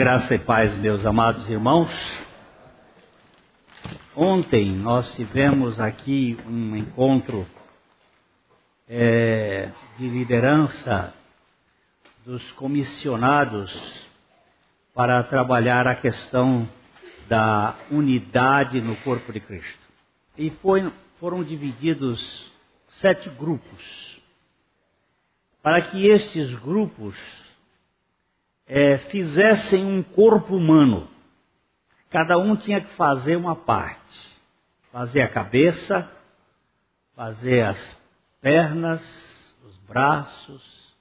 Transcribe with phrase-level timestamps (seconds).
[0.00, 1.90] Graça e paz, meus amados irmãos.
[4.16, 7.46] Ontem nós tivemos aqui um encontro
[8.88, 9.68] é,
[9.98, 11.12] de liderança
[12.24, 14.08] dos comissionados
[14.94, 16.66] para trabalhar a questão
[17.28, 19.86] da unidade no corpo de Cristo.
[20.34, 22.50] E foi, foram divididos
[22.88, 24.18] sete grupos,
[25.62, 27.49] para que estes grupos
[28.72, 31.08] é, fizessem um corpo humano.
[32.08, 34.30] Cada um tinha que fazer uma parte.
[34.92, 36.08] Fazer a cabeça,
[37.16, 37.98] fazer as
[38.40, 40.94] pernas, os braços.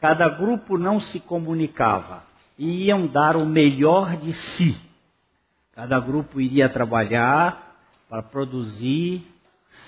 [0.00, 2.24] Cada grupo não se comunicava.
[2.58, 4.76] E iam dar o melhor de si.
[5.72, 7.78] Cada grupo iria trabalhar
[8.08, 9.24] para produzir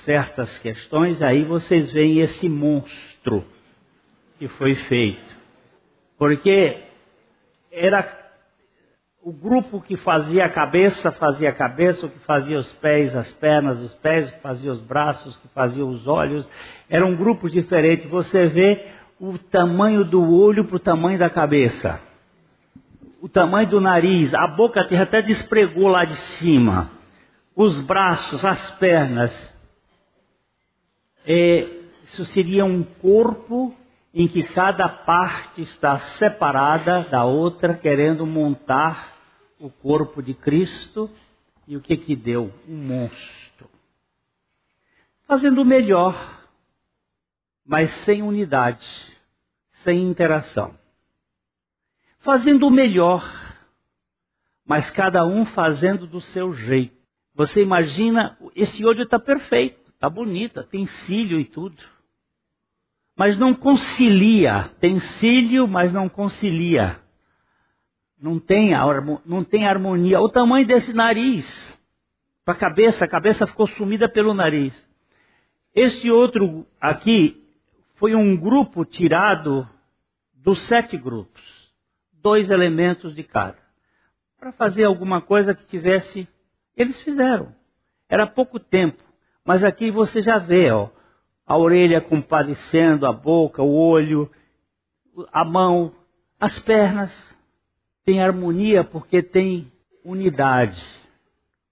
[0.04, 1.20] certas questões.
[1.20, 3.44] Aí vocês veem esse monstro
[4.38, 5.36] que foi feito.
[6.16, 6.85] Porque
[7.76, 8.08] era
[9.22, 13.30] o grupo que fazia a cabeça, fazia a cabeça, o que fazia os pés, as
[13.32, 16.48] pernas, os pés, o que fazia os braços, o que fazia os olhos.
[16.88, 18.08] Eram grupos diferentes.
[18.08, 18.86] Você vê
[19.20, 22.00] o tamanho do olho para o tamanho da cabeça.
[23.20, 26.90] O tamanho do nariz, a boca até despregou lá de cima.
[27.54, 29.54] Os braços, as pernas.
[31.26, 31.66] É,
[32.04, 33.74] isso seria um corpo
[34.18, 39.14] em que cada parte está separada da outra, querendo montar
[39.58, 41.10] o corpo de Cristo.
[41.68, 42.50] E o que que deu?
[42.66, 43.68] Um monstro.
[45.26, 46.48] Fazendo o melhor,
[47.62, 48.88] mas sem unidade,
[49.84, 50.78] sem interação.
[52.20, 53.22] Fazendo o melhor,
[54.64, 56.96] mas cada um fazendo do seu jeito.
[57.34, 61.95] Você imagina, esse olho está perfeito, está bonito, tem cílio e tudo
[63.16, 64.70] mas não concilia.
[64.78, 67.00] Tem cílio, mas não concilia.
[68.20, 68.72] Não tem,
[69.24, 70.20] não tem harmonia.
[70.20, 71.74] O tamanho desse nariz.
[72.44, 74.88] Para a cabeça, a cabeça ficou sumida pelo nariz.
[75.74, 77.42] Esse outro aqui
[77.94, 79.68] foi um grupo tirado
[80.34, 81.72] dos sete grupos.
[82.12, 83.58] Dois elementos de cada.
[84.38, 86.28] Para fazer alguma coisa que tivesse.
[86.76, 87.54] Eles fizeram.
[88.08, 89.02] Era pouco tempo.
[89.44, 90.90] Mas aqui você já vê, ó
[91.46, 94.28] a orelha compadecendo, a boca, o olho,
[95.32, 95.92] a mão,
[96.40, 97.36] as pernas.
[98.04, 99.70] Tem harmonia porque tem
[100.04, 100.82] unidade.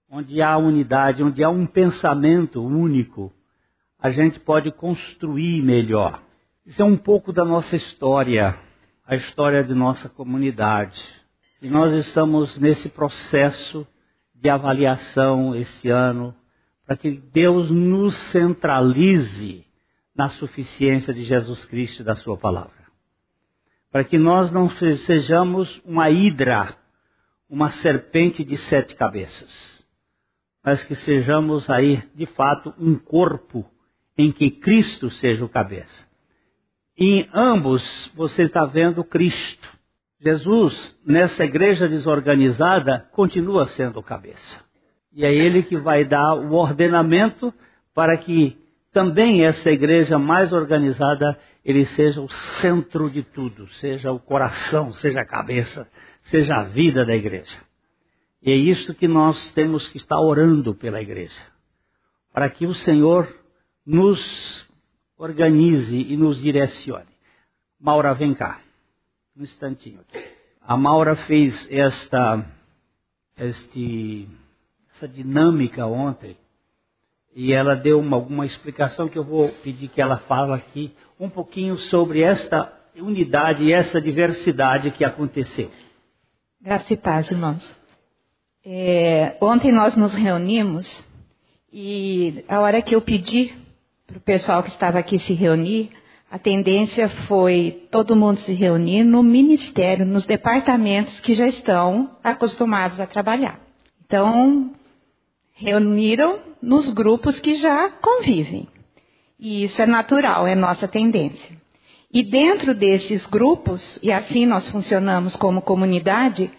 [0.09, 3.33] Onde há unidade, onde há um pensamento único,
[3.99, 6.21] a gente pode construir melhor.
[6.65, 8.57] Isso é um pouco da nossa história,
[9.05, 11.03] a história de nossa comunidade.
[11.61, 13.85] E nós estamos nesse processo
[14.33, 16.35] de avaliação esse ano,
[16.85, 19.65] para que Deus nos centralize
[20.15, 22.85] na suficiência de Jesus Cristo e da Sua palavra.
[23.91, 26.75] Para que nós não sejamos uma hidra,
[27.49, 29.83] uma serpente de sete cabeças,
[30.63, 33.65] mas que sejamos aí, de fato, um corpo
[34.17, 36.07] em que Cristo seja o cabeça.
[36.97, 39.75] Em ambos você está vendo Cristo.
[40.19, 44.64] Jesus, nessa igreja desorganizada, continua sendo o cabeça.
[45.15, 47.53] E é Ele que vai dar o ordenamento
[47.93, 48.57] para que
[48.91, 55.19] também essa igreja mais organizada, ele seja o centro de tudo, seja o coração, seja
[55.19, 55.89] a cabeça,
[56.21, 57.57] seja a vida da igreja.
[58.41, 61.41] E é isso que nós temos que estar orando pela igreja,
[62.33, 63.27] para que o Senhor
[63.85, 64.65] nos
[65.17, 67.15] organize e nos direcione.
[67.79, 68.61] Maura, vem cá,
[69.35, 69.99] um instantinho.
[70.61, 72.45] A Maura fez esta,
[73.37, 74.27] este,
[74.95, 76.37] essa dinâmica ontem
[77.35, 81.29] e ela deu uma, alguma explicação que eu vou pedir que ela fale aqui um
[81.29, 85.69] pouquinho sobre esta unidade e essa diversidade que aconteceu.
[86.61, 87.69] Graça e paz, irmãos.
[88.65, 91.03] É, ontem nós nos reunimos
[91.73, 93.53] e a hora que eu pedi
[94.07, 95.89] para o pessoal que estava aqui se reunir,
[96.31, 103.01] a tendência foi todo mundo se reunir no ministério, nos departamentos que já estão acostumados
[103.01, 103.59] a trabalhar.
[104.05, 104.71] Então,
[105.55, 108.67] reuniram nos grupos que já convivem.
[109.39, 111.55] E isso é natural, é nossa tendência.
[112.13, 116.51] E dentro desses grupos, e assim nós funcionamos como comunidade,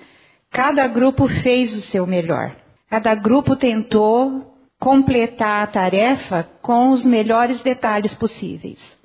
[0.50, 2.56] cada grupo fez o seu melhor.
[2.88, 8.96] Cada grupo tentou completar a tarefa com os melhores detalhes possíveis.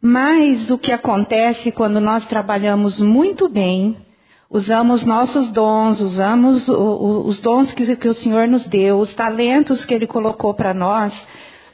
[0.00, 3.96] Mas o que acontece quando nós trabalhamos muito bem,
[4.50, 9.14] usamos nossos dons, usamos o, o, os dons que, que o Senhor nos deu, os
[9.14, 11.14] talentos que Ele colocou para nós,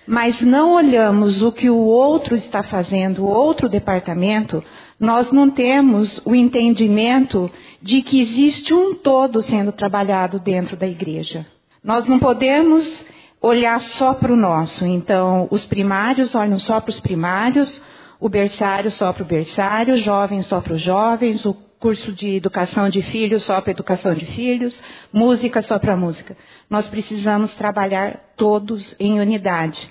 [0.06, 4.62] mas não olhamos o que o outro está fazendo, o outro departamento,
[4.98, 7.50] nós não temos o entendimento
[7.80, 11.46] de que existe um todo sendo trabalhado dentro da igreja.
[11.82, 13.06] Nós não podemos
[13.40, 14.84] olhar só para o nosso.
[14.84, 17.82] Então, os primários olham só para os primários,
[18.18, 22.90] o berçário só para o berçário, jovens só para os jovens, o curso de educação
[22.90, 26.36] de filhos só para educação de filhos, música só para música.
[26.68, 29.90] Nós precisamos trabalhar todos em unidade.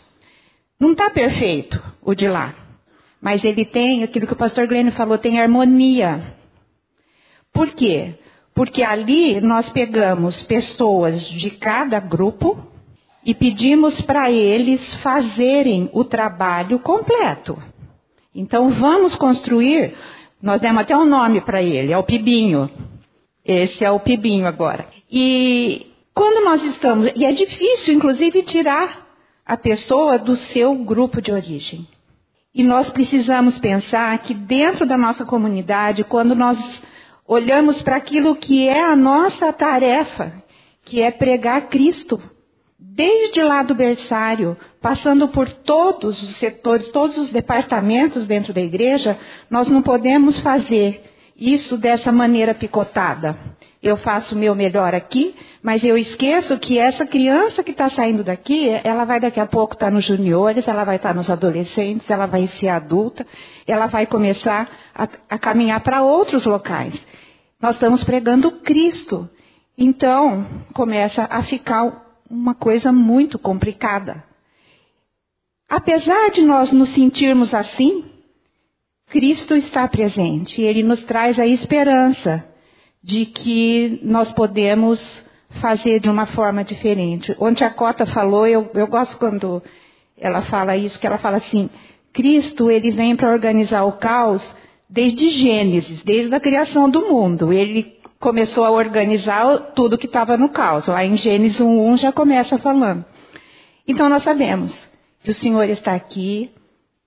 [0.80, 2.56] Não está perfeito o de lá,
[3.20, 6.36] mas ele tem aquilo que o pastor Glenn falou, tem harmonia.
[7.52, 8.14] Por quê?
[8.54, 12.66] Porque ali nós pegamos pessoas de cada grupo
[13.26, 17.62] e pedimos para eles fazerem o trabalho completo.
[18.34, 19.96] Então vamos construir
[20.42, 22.70] nós demos até um nome para ele, é o Pibinho.
[23.44, 24.88] Esse é o Pibinho agora.
[25.12, 27.12] E quando nós estamos.
[27.16, 29.08] E é difícil, inclusive, tirar
[29.46, 31.88] a pessoa do seu grupo de origem.
[32.54, 36.82] E nós precisamos pensar que dentro da nossa comunidade, quando nós
[37.26, 40.34] olhamos para aquilo que é a nossa tarefa,
[40.84, 42.22] que é pregar Cristo,
[42.78, 49.18] desde lá do berçário, passando por todos os setores, todos os departamentos dentro da igreja,
[49.50, 51.04] nós não podemos fazer
[51.36, 53.38] isso dessa maneira picotada.
[53.82, 55.34] Eu faço o meu melhor aqui,
[55.64, 59.74] mas eu esqueço que essa criança que está saindo daqui, ela vai daqui a pouco
[59.74, 63.26] estar tá nos juniores, ela vai estar tá nos adolescentes, ela vai ser adulta,
[63.66, 66.94] ela vai começar a, a caminhar para outros locais.
[67.62, 69.30] Nós estamos pregando Cristo.
[69.78, 74.29] Então, começa a ficar uma coisa muito complicada.
[75.70, 78.04] Apesar de nós nos sentirmos assim,
[79.10, 80.62] Cristo está presente.
[80.62, 82.44] Ele nos traz a esperança
[83.04, 85.26] de que nós podemos
[85.62, 87.36] fazer de uma forma diferente.
[87.40, 89.62] Onde a Cota falou, eu, eu gosto quando
[90.18, 91.70] ela fala isso, que ela fala assim,
[92.12, 94.44] Cristo ele vem para organizar o caos
[94.90, 97.54] desde Gênesis, desde a criação do mundo.
[97.54, 100.88] Ele começou a organizar tudo que estava no caos.
[100.88, 103.06] Lá em Gênesis 1.1 já começa falando.
[103.88, 104.89] Então nós sabemos
[105.30, 106.50] que o Senhor está aqui,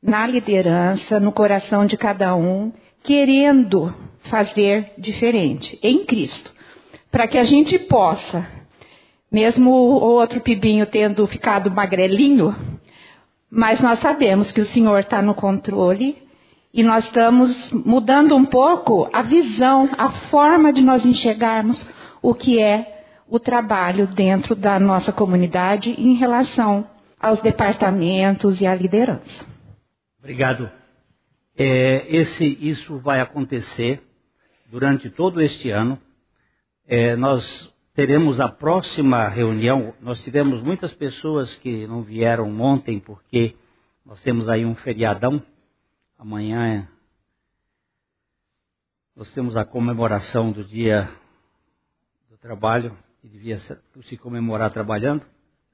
[0.00, 2.72] na liderança, no coração de cada um,
[3.02, 3.92] querendo
[4.30, 6.52] fazer diferente em Cristo.
[7.10, 8.46] Para que a gente possa,
[9.28, 12.54] mesmo o outro pibinho tendo ficado magrelinho,
[13.50, 16.16] mas nós sabemos que o Senhor está no controle
[16.72, 21.84] e nós estamos mudando um pouco a visão, a forma de nós enxergarmos
[22.22, 26.91] o que é o trabalho dentro da nossa comunidade em relação
[27.22, 29.46] aos departamentos e à liderança.
[30.18, 30.70] Obrigado.
[31.56, 34.02] É, esse, isso vai acontecer
[34.66, 35.98] durante todo este ano.
[36.86, 39.94] É, nós teremos a próxima reunião.
[40.00, 43.54] Nós tivemos muitas pessoas que não vieram ontem porque
[44.04, 45.42] nós temos aí um feriadão
[46.22, 46.88] Amanhã é...
[49.16, 51.12] nós temos a comemoração do dia
[52.30, 55.26] do trabalho, que devia se comemorar trabalhando,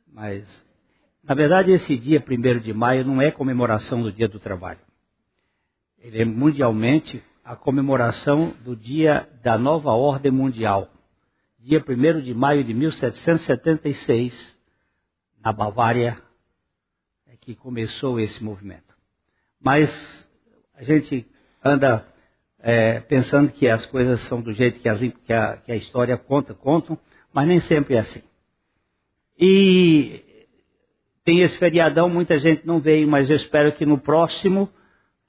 [0.06, 0.66] mas
[1.28, 4.80] na verdade esse dia, 1 de maio, não é comemoração do dia do trabalho.
[5.98, 10.90] Ele é mundialmente a comemoração do dia da nova ordem mundial.
[11.58, 14.58] Dia 1 de maio de 1776,
[15.44, 16.19] na Bavária,
[17.26, 18.96] é que começou esse movimento.
[19.60, 20.26] Mas
[20.74, 21.26] a gente
[21.62, 22.06] anda
[22.58, 26.16] é, pensando que as coisas são do jeito que, as, que, a, que a história
[26.16, 26.98] conta, contam,
[27.34, 28.22] mas nem sempre é assim.
[29.38, 30.24] E
[31.29, 34.67] tem esse feriadão, muita gente não veio, mas eu espero que no próximo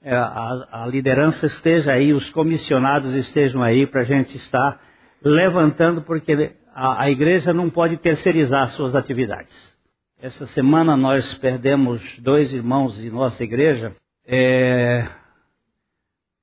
[0.00, 4.82] é, a, a, liderança esteja aí, os comissionados estejam aí para a gente estar
[5.22, 9.76] levantando, porque a, a, igreja não pode terceirizar suas atividades.
[10.18, 13.94] Essa semana nós perdemos dois irmãos de nossa igreja.
[14.26, 15.06] É,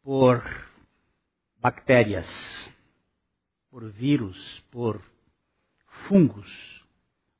[0.04, 0.44] por
[1.60, 2.70] bactérias,
[3.72, 5.02] por vírus, por
[5.88, 6.86] fungos.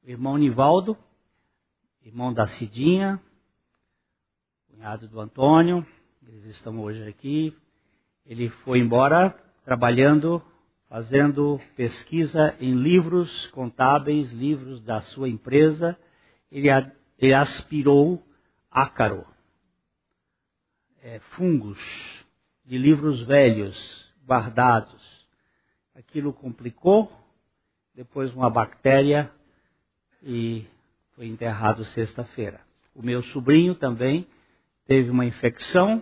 [0.04, 0.98] O irmão Nivaldo,
[2.08, 3.22] irmão da Cidinha,
[4.70, 5.86] cunhado do Antônio,
[6.26, 7.54] eles estão hoje aqui.
[8.26, 10.42] Ele foi embora trabalhando,
[10.88, 16.00] fazendo pesquisa em livros contábeis, livros da sua empresa.
[16.50, 16.70] Ele,
[17.20, 18.26] ele aspirou
[18.72, 19.28] ácaro,
[21.02, 21.78] é, fungos
[22.64, 25.28] de livros velhos guardados.
[25.94, 27.12] Aquilo complicou,
[27.94, 29.30] depois uma bactéria
[30.24, 30.66] e
[31.18, 32.62] foi enterrado sexta-feira.
[32.94, 34.28] O meu sobrinho também
[34.86, 36.00] teve uma infecção,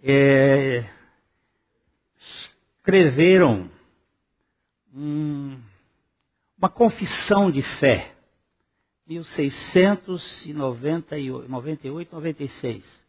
[0.00, 0.88] é,
[2.20, 3.68] escreveram
[4.94, 5.60] um,
[6.62, 8.14] uma confissão de fé,
[9.08, 13.04] 1698, 98, 96,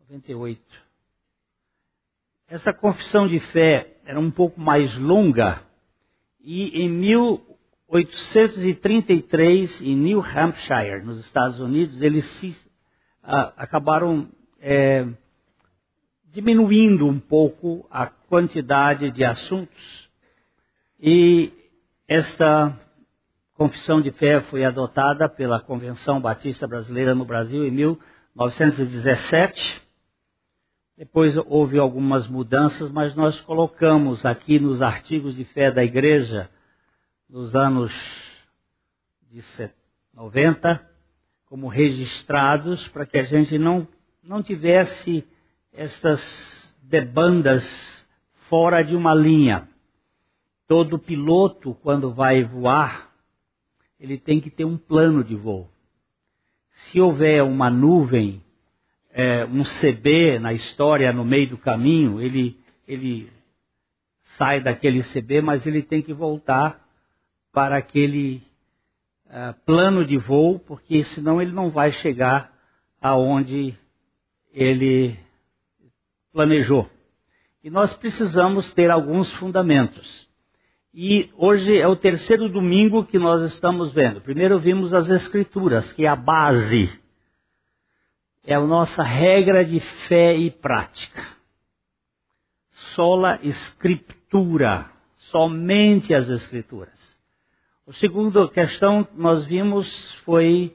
[0.00, 0.84] 98.
[2.46, 5.62] Essa confissão de fé era um pouco mais longa
[6.38, 12.50] e em 1833, em New Hampshire, nos Estados Unidos, eles se,
[13.24, 14.28] uh, acabaram
[14.60, 15.08] é,
[16.26, 20.10] diminuindo um pouco a quantidade de assuntos.
[21.00, 21.65] E
[22.08, 22.78] esta
[23.54, 29.82] confissão de fé foi adotada pela Convenção Batista Brasileira no Brasil em 1917.
[30.96, 36.48] Depois houve algumas mudanças, mas nós colocamos aqui nos artigos de fé da igreja
[37.28, 37.92] nos anos
[39.28, 39.42] de
[40.14, 40.88] 90
[41.46, 43.86] como registrados para que a gente não,
[44.22, 45.26] não tivesse
[45.72, 48.06] estas debandas
[48.48, 49.68] fora de uma linha.
[50.66, 53.12] Todo piloto, quando vai voar,
[53.98, 55.70] ele tem que ter um plano de voo.
[56.72, 58.42] Se houver uma nuvem,
[59.10, 63.32] é, um CB na história, no meio do caminho, ele, ele
[64.22, 66.84] sai daquele CB, mas ele tem que voltar
[67.52, 68.42] para aquele
[69.26, 72.52] uh, plano de voo, porque senão ele não vai chegar
[73.00, 73.74] aonde
[74.52, 75.18] ele
[76.32, 76.90] planejou.
[77.64, 80.25] E nós precisamos ter alguns fundamentos.
[80.98, 84.18] E hoje é o terceiro domingo que nós estamos vendo.
[84.22, 86.90] Primeiro vimos as Escrituras, que é a base,
[88.42, 91.22] é a nossa regra de fé e prática.
[92.94, 97.14] Sola Escritura, somente as Escrituras.
[97.86, 100.74] A segunda questão que nós vimos foi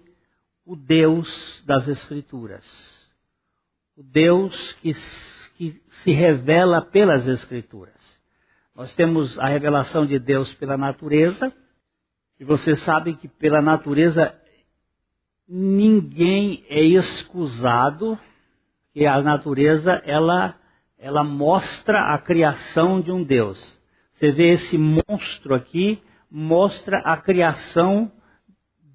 [0.63, 3.09] o Deus das Escrituras.
[3.97, 4.93] O Deus que,
[5.57, 8.00] que se revela pelas Escrituras.
[8.81, 11.53] Nós temos a revelação de Deus pela natureza,
[12.39, 14.33] e você sabe que pela natureza
[15.47, 18.17] ninguém é excusado,
[18.91, 20.55] que a natureza ela,
[20.97, 23.79] ela mostra a criação de um Deus.
[24.13, 28.11] Você vê esse monstro aqui, mostra a criação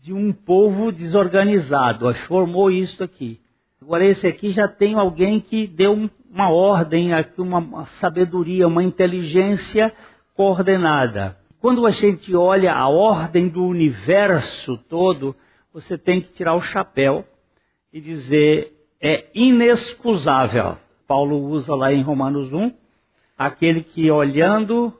[0.01, 2.13] de um povo desorganizado.
[2.27, 3.41] Formou isso aqui.
[3.87, 9.95] Agora esse aqui já tem alguém que deu uma ordem, uma sabedoria, uma inteligência
[10.35, 11.39] coordenada.
[11.61, 15.37] Quando a gente olha a ordem do universo todo,
[15.73, 17.25] você tem que tirar o chapéu
[17.93, 20.77] e dizer é inexcusável.
[21.07, 22.73] Paulo usa lá em Romanos 1,
[23.39, 24.93] aquele que olhando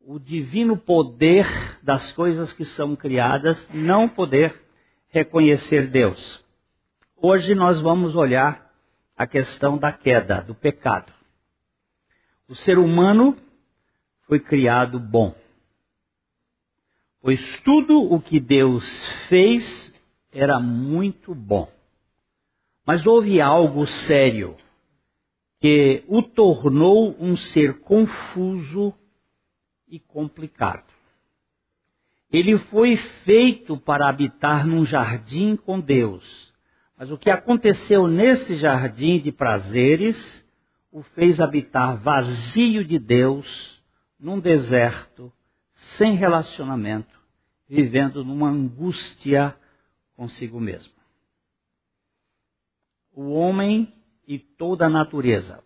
[0.00, 1.46] o divino poder
[1.82, 4.54] das coisas que são criadas, não poder
[5.10, 6.42] reconhecer Deus.
[7.22, 8.72] Hoje nós vamos olhar
[9.14, 11.12] a questão da queda, do pecado.
[12.48, 13.36] O ser humano
[14.22, 15.34] foi criado bom.
[17.20, 19.92] Pois tudo o que Deus fez
[20.32, 21.70] era muito bom.
[22.86, 24.56] Mas houve algo sério
[25.60, 28.94] que o tornou um ser confuso
[29.86, 30.90] e complicado.
[32.32, 36.49] Ele foi feito para habitar num jardim com Deus,
[37.00, 40.46] Mas o que aconteceu nesse jardim de prazeres
[40.92, 43.82] o fez habitar vazio de Deus,
[44.18, 45.32] num deserto,
[45.72, 47.18] sem relacionamento,
[47.66, 49.56] vivendo numa angústia
[50.14, 50.92] consigo mesmo.
[53.14, 53.90] O homem
[54.28, 55.64] e toda a natureza.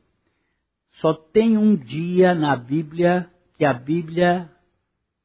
[1.01, 4.49] Só tem um dia na Bíblia que a Bíblia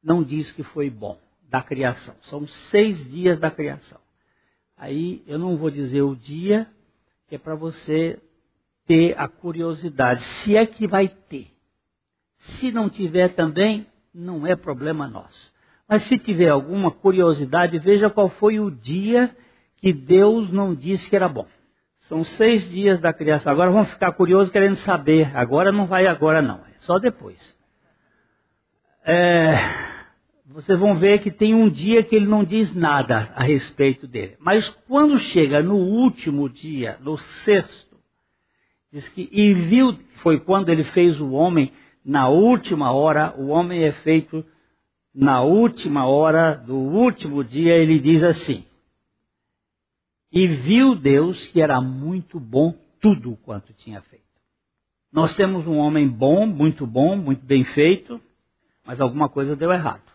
[0.02, 2.16] não diz que foi bom, da criação.
[2.22, 4.00] São seis dias da criação.
[4.80, 6.66] Aí eu não vou dizer o dia,
[7.28, 8.18] que é para você
[8.86, 11.48] ter a curiosidade, se é que vai ter.
[12.38, 15.52] Se não tiver também, não é problema nosso.
[15.86, 19.36] Mas se tiver alguma curiosidade, veja qual foi o dia
[19.76, 21.46] que Deus não disse que era bom.
[21.98, 23.52] São seis dias da criação.
[23.52, 25.36] Agora vamos ficar curiosos querendo saber.
[25.36, 27.54] Agora não vai agora não, é só depois.
[29.04, 29.52] É,
[30.52, 34.36] vocês vão ver que tem um dia que ele não diz nada a respeito dele.
[34.40, 37.96] Mas quando chega no último dia, no sexto,
[38.92, 41.72] diz que e viu, foi quando ele fez o homem
[42.04, 44.44] na última hora, o homem é feito
[45.14, 48.64] na última hora do último dia, ele diz assim:
[50.32, 54.24] E viu Deus que era muito bom tudo quanto tinha feito.
[55.12, 58.20] Nós temos um homem bom, muito bom, muito bem feito,
[58.84, 60.10] mas alguma coisa deu errado.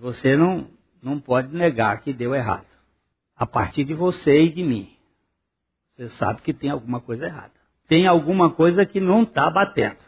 [0.00, 0.68] Você não,
[1.02, 2.66] não pode negar que deu errado.
[3.36, 4.90] A partir de você e de mim.
[5.92, 7.52] Você sabe que tem alguma coisa errada.
[7.88, 9.98] Tem alguma coisa que não está batendo.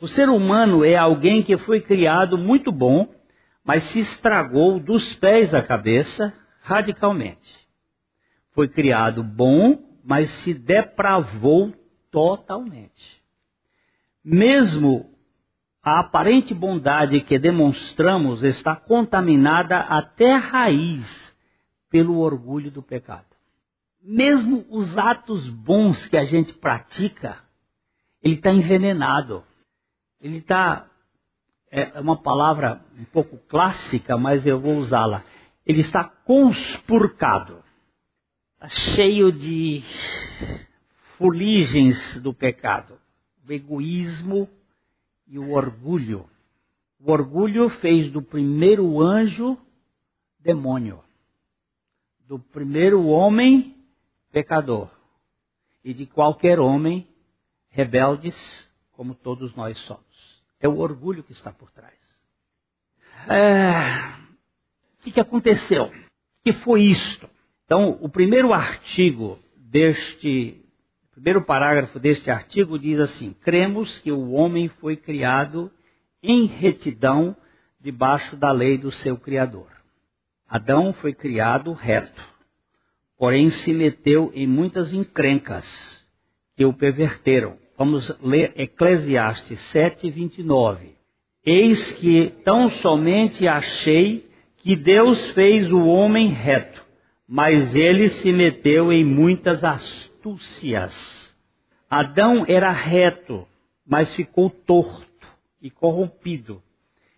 [0.00, 3.08] O ser humano é alguém que foi criado muito bom,
[3.64, 7.68] mas se estragou dos pés à cabeça radicalmente.
[8.52, 11.72] Foi criado bom, mas se depravou
[12.10, 13.22] totalmente.
[14.24, 15.09] Mesmo
[15.82, 21.34] a aparente bondade que demonstramos está contaminada até a raiz
[21.88, 23.24] pelo orgulho do pecado.
[24.02, 27.38] Mesmo os atos bons que a gente pratica,
[28.22, 29.42] ele está envenenado.
[30.20, 30.86] Ele está,
[31.70, 35.24] é uma palavra um pouco clássica, mas eu vou usá-la.
[35.66, 37.62] Ele está conspurcado.
[38.54, 39.82] Está cheio de
[41.16, 42.98] fuligens do pecado.
[43.46, 44.48] O egoísmo,
[45.30, 46.28] e o orgulho.
[46.98, 49.56] O orgulho fez do primeiro anjo
[50.40, 51.02] demônio,
[52.26, 53.76] do primeiro homem
[54.32, 54.90] pecador
[55.84, 57.06] e de qualquer homem
[57.68, 60.42] rebeldes, como todos nós somos.
[60.58, 61.98] É o orgulho que está por trás.
[63.28, 64.20] É...
[64.98, 65.84] O que, que aconteceu?
[65.84, 65.92] O
[66.44, 67.30] que foi isto?
[67.64, 70.60] Então, o primeiro artigo deste
[71.20, 75.70] primeiro parágrafo deste artigo diz assim: cremos que o homem foi criado
[76.22, 77.36] em retidão
[77.78, 79.68] debaixo da lei do seu Criador.
[80.48, 82.22] Adão foi criado reto,
[83.18, 86.02] porém se meteu em muitas encrencas
[86.56, 87.58] que o perverteram.
[87.76, 90.94] Vamos ler Eclesiastes 7, 29.
[91.44, 96.82] Eis que tão somente achei que Deus fez o homem reto,
[97.28, 101.36] mas ele se meteu em muitas astúcias astúcias.
[101.88, 103.48] Adão era reto,
[103.86, 105.26] mas ficou torto
[105.60, 106.62] e corrompido.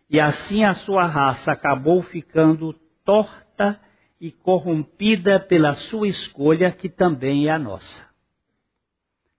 [0.09, 2.73] E assim a sua raça acabou ficando
[3.05, 3.81] torta
[4.21, 8.09] e corrompida pela sua escolha, que também é a nossa.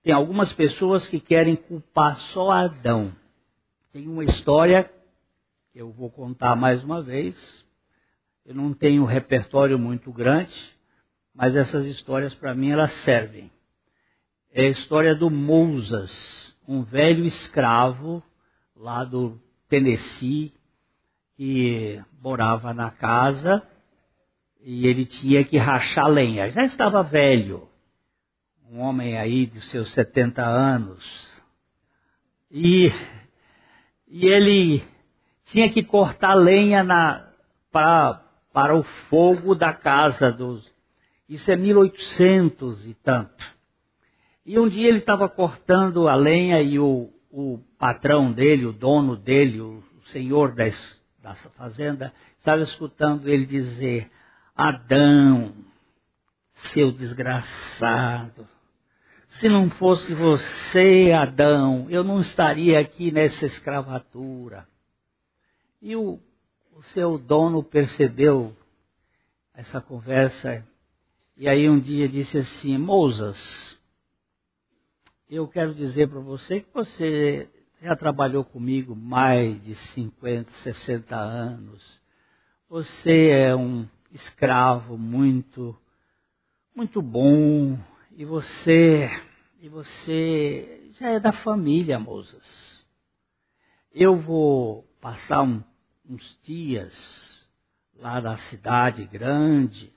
[0.04, 3.15] Tem algumas pessoas que querem culpar só Adão.
[3.93, 4.91] Tem uma história
[5.71, 7.65] que eu vou contar mais uma vez.
[8.45, 10.54] Eu não tenho um repertório muito grande,
[11.34, 13.52] mas essas histórias para mim elas servem.
[14.52, 18.24] É a história do Mousas, um velho escravo
[18.76, 20.54] lá do Tennessee
[21.36, 23.62] que morava na casa
[24.62, 26.50] e ele tinha que rachar lenha.
[26.52, 27.67] Já estava velho,
[28.69, 31.43] um homem aí de seus 70 anos.
[32.50, 32.91] E,
[34.08, 34.84] e ele
[35.46, 37.30] tinha que cortar lenha na,
[37.72, 40.72] para, para o fogo da casa dos.
[41.27, 43.53] Isso é 1800 e tanto.
[44.45, 49.15] E um dia ele estava cortando a lenha e o, o, patrão dele, o dono
[49.15, 54.12] dele, o, senhor das, da fazenda, estava escutando ele dizer:
[54.53, 55.53] Adão,
[56.53, 58.45] seu desgraçado,
[59.29, 64.67] se não fosse você, Adão, eu não estaria aqui nessa escravatura.
[65.81, 66.19] E o,
[66.71, 68.55] o seu dono percebeu
[69.53, 70.65] essa conversa
[71.43, 73.77] e aí um dia disse assim: Moisés,
[75.29, 77.49] eu quero dizer para você que você
[77.82, 82.01] já trabalhou comigo mais de 50, 60 anos.
[82.69, 85.77] Você é um escravo muito
[86.73, 87.77] muito bom.
[88.15, 89.10] E você,
[89.60, 92.88] e você já é da família, moças.
[93.91, 95.62] Eu vou passar um,
[96.10, 97.45] uns dias
[97.99, 99.91] lá na cidade grande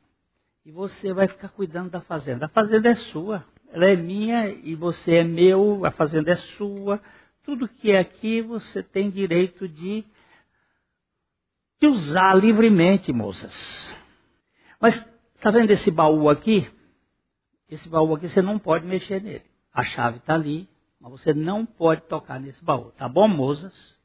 [0.67, 2.47] e você vai ficar cuidando da fazenda.
[2.47, 7.01] A fazenda é sua, ela é minha e você é meu, a fazenda é sua.
[7.45, 10.05] Tudo que é aqui você tem direito de,
[11.81, 13.95] de usar livremente, moças.
[14.81, 14.97] Mas
[15.37, 16.69] está vendo esse baú aqui?
[17.71, 19.45] Esse baú aqui você não pode mexer nele.
[19.73, 20.69] A chave está ali,
[21.01, 22.91] mas você não pode tocar nesse baú.
[22.91, 23.97] Tá bom, moças?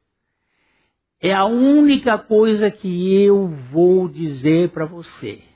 [1.19, 5.50] É a única coisa que eu vou dizer para você.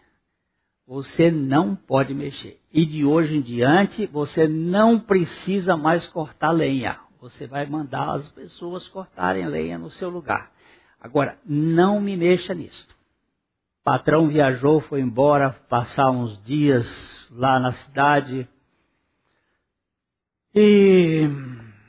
[0.88, 2.60] Você não pode mexer.
[2.72, 7.00] E de hoje em diante, você não precisa mais cortar lenha.
[7.20, 10.52] Você vai mandar as pessoas cortarem lenha no seu lugar.
[11.02, 12.96] Agora, não me mexa nisso
[13.86, 18.50] patrão viajou, foi embora, passar uns dias lá na cidade.
[20.56, 21.28] E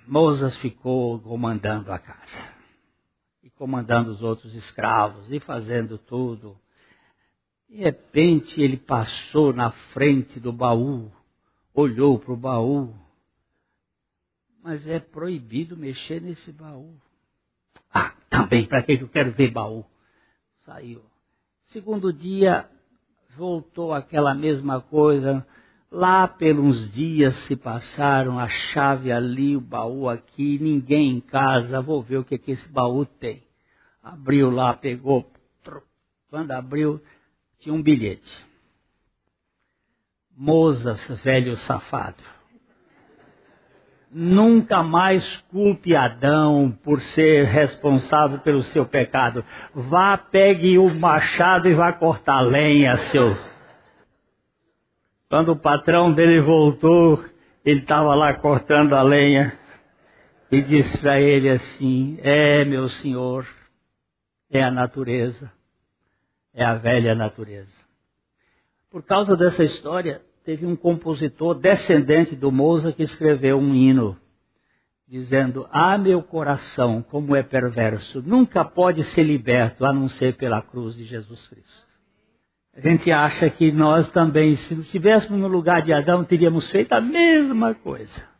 [0.06, 2.54] Moses ficou comandando a casa.
[3.42, 6.60] E comandando os outros escravos e fazendo tudo.
[7.68, 11.10] De repente ele passou na frente do baú,
[11.74, 12.94] olhou para o baú.
[14.62, 16.94] Mas é proibido mexer nesse baú.
[17.92, 19.84] Ah, também, para que eu quero ver baú?
[20.60, 21.02] Saiu.
[21.64, 22.68] Segundo dia,
[23.36, 25.46] voltou aquela mesma coisa.
[25.90, 32.02] Lá pelos dias se passaram, a chave ali, o baú aqui, ninguém em casa, vou
[32.02, 33.42] ver o que, que esse baú tem.
[34.02, 35.30] Abriu lá, pegou,
[36.28, 37.00] quando abriu,
[37.58, 38.44] tinha um bilhete.
[40.36, 42.22] Mozas, velho safado.
[44.10, 49.44] Nunca mais culpe Adão por ser responsável pelo seu pecado.
[49.74, 53.36] Vá, pegue o machado e vá cortar lenha, seu.
[55.28, 57.22] Quando o patrão dele voltou,
[57.64, 59.58] ele estava lá cortando a lenha
[60.50, 63.46] e disse para ele assim: É, meu senhor,
[64.50, 65.52] é a natureza,
[66.56, 67.76] é a velha natureza.
[68.90, 74.18] Por causa dessa história, teve um compositor descendente do Mozart que escreveu um hino
[75.06, 80.62] dizendo: Ah, meu coração, como é perverso, nunca pode ser liberto a não ser pela
[80.62, 81.86] cruz de Jesus Cristo.
[82.74, 87.00] A gente acha que nós também, se estivéssemos no lugar de Adão, teríamos feito a
[87.00, 88.35] mesma coisa.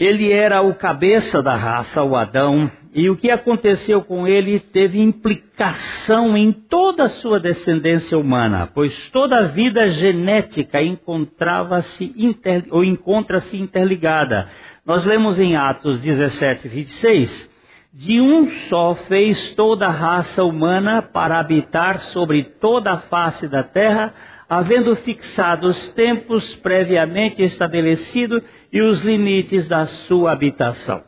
[0.00, 4.98] Ele era o cabeça da raça, o Adão, e o que aconteceu com ele teve
[4.98, 12.82] implicação em toda a sua descendência humana, pois toda a vida genética encontrava-se inter, ou
[12.82, 14.48] encontra-se interligada.
[14.86, 17.49] Nós lemos em Atos 17, 26,
[17.92, 23.62] de um só fez toda a raça humana para habitar sobre toda a face da
[23.62, 24.14] terra,
[24.48, 31.02] havendo fixado os tempos previamente estabelecidos e os limites da sua habitação.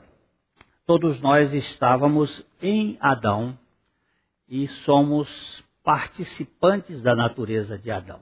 [0.84, 3.56] Todos nós estávamos em Adão
[4.48, 8.20] e somos participantes da natureza de Adão.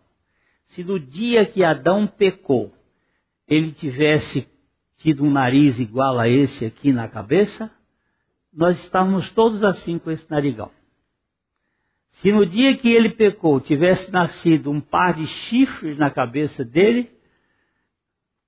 [0.67, 2.73] Se no dia que Adão pecou,
[3.49, 4.47] ele tivesse
[4.99, 7.71] tido um nariz igual a esse aqui na cabeça,
[8.53, 10.71] nós estávamos todos assim com esse narigão.
[12.13, 17.11] Se no dia que ele pecou tivesse nascido um par de chifres na cabeça dele,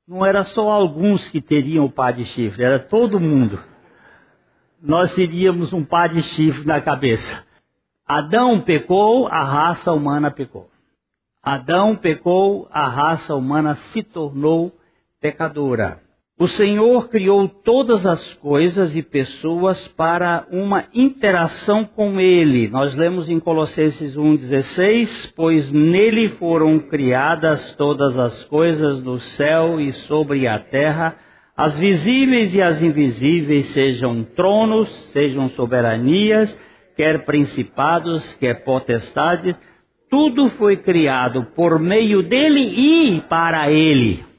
[0.07, 3.63] não era só alguns que teriam o par de chifre, era todo mundo.
[4.81, 7.45] Nós teríamos um par de chifres na cabeça.
[8.05, 10.69] Adão pecou, a raça humana pecou.
[11.41, 14.77] Adão pecou, a raça humana se tornou
[15.21, 16.02] pecadora.
[16.39, 22.69] O Senhor criou todas as coisas e pessoas para uma interação com Ele.
[22.69, 29.93] Nós lemos em Colossenses 1,16: Pois nele foram criadas todas as coisas no céu e
[29.93, 31.17] sobre a terra,
[31.57, 36.59] as visíveis e as invisíveis, sejam tronos, sejam soberanias,
[36.97, 39.55] quer principados, quer potestades,
[40.11, 44.32] tudo foi criado por meio dele e para ele.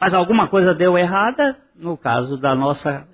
[0.00, 3.08] Mas alguma coisa deu errada no caso da nossa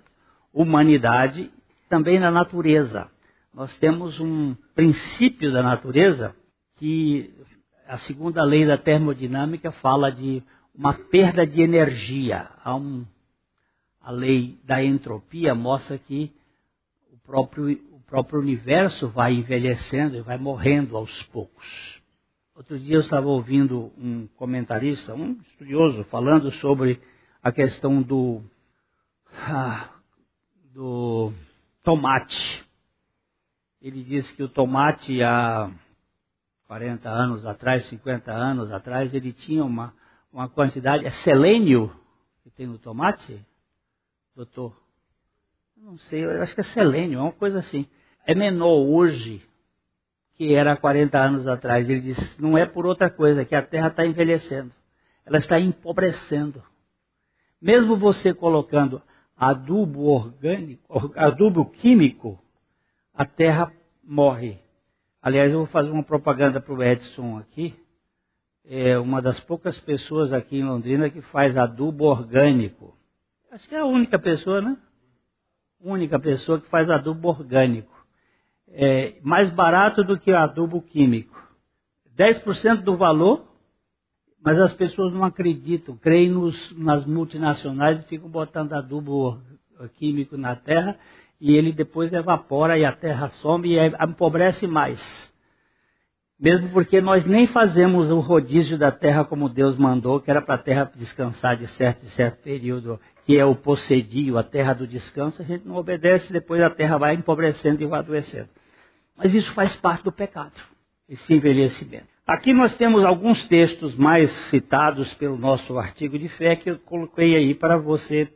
[0.53, 1.51] humanidade,
[1.89, 3.11] também na natureza.
[3.53, 6.35] Nós temos um princípio da natureza
[6.77, 7.33] que
[7.87, 10.43] a segunda lei da termodinâmica fala de
[10.75, 12.49] uma perda de energia.
[12.67, 13.05] Um,
[14.01, 16.33] a lei da entropia mostra que
[17.13, 21.94] o próprio, o próprio universo vai envelhecendo e vai morrendo aos poucos.
[22.57, 27.01] Outro dia eu estava ouvindo um comentarista, um estudioso, falando sobre
[27.43, 28.45] a questão do,
[29.33, 29.91] ah,
[30.73, 31.33] do
[31.83, 32.65] tomate.
[33.83, 35.69] Ele disse que o tomate há
[36.69, 39.93] 40 anos atrás, 50 anos atrás, ele tinha uma,
[40.33, 41.05] uma quantidade.
[41.05, 41.93] É selênio
[42.45, 43.45] que tem no tomate,
[44.33, 44.81] doutor?
[45.77, 47.85] Não sei, eu acho que é selênio, é uma coisa assim.
[48.25, 49.45] É menor hoje
[50.35, 51.89] que era 40 anos atrás.
[51.89, 54.73] Ele disse: não é por outra coisa, que a terra está envelhecendo,
[55.25, 56.63] ela está empobrecendo.
[57.61, 59.01] Mesmo você colocando
[59.37, 62.39] adubo orgânico, adubo químico,
[63.13, 64.59] a terra morre.
[65.23, 67.75] Aliás, eu vou fazer uma propaganda para o Edson aqui.
[68.67, 72.95] É uma das poucas pessoas aqui em Londrina que faz adubo orgânico.
[73.51, 74.77] Acho que é a única pessoa, né?
[75.81, 77.94] Única pessoa que faz adubo orgânico.
[78.77, 81.41] É mais barato do que o adubo químico.
[82.17, 83.45] 10% do valor,
[84.45, 89.41] mas as pessoas não acreditam, creem nos, nas multinacionais e ficam botando adubo
[89.97, 90.99] químico na terra
[91.41, 95.33] e ele depois evapora e a terra some e empobrece mais.
[96.39, 100.57] Mesmo porque nós nem fazemos o rodízio da terra como Deus mandou, que era para
[100.57, 104.87] a terra descansar de certo, de certo período, que é o possedio, a terra do
[104.87, 108.49] descanso, a gente não obedece, depois a terra vai empobrecendo e vai adoecendo.
[109.17, 110.61] Mas isso faz parte do pecado,
[111.09, 112.09] esse envelhecimento.
[112.27, 117.37] Aqui nós temos alguns textos mais citados pelo nosso artigo de fé que eu coloquei
[117.37, 118.33] aí para você.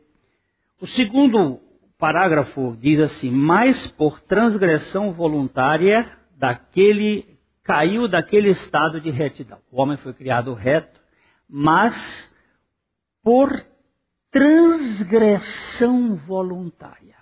[0.79, 1.59] O segundo
[1.97, 6.05] parágrafo diz assim: Mas por transgressão voluntária
[6.37, 9.59] daquele caiu daquele estado de retidão.
[9.71, 10.99] O homem foi criado reto,
[11.47, 12.33] mas
[13.23, 13.51] por
[14.31, 17.18] transgressão voluntária.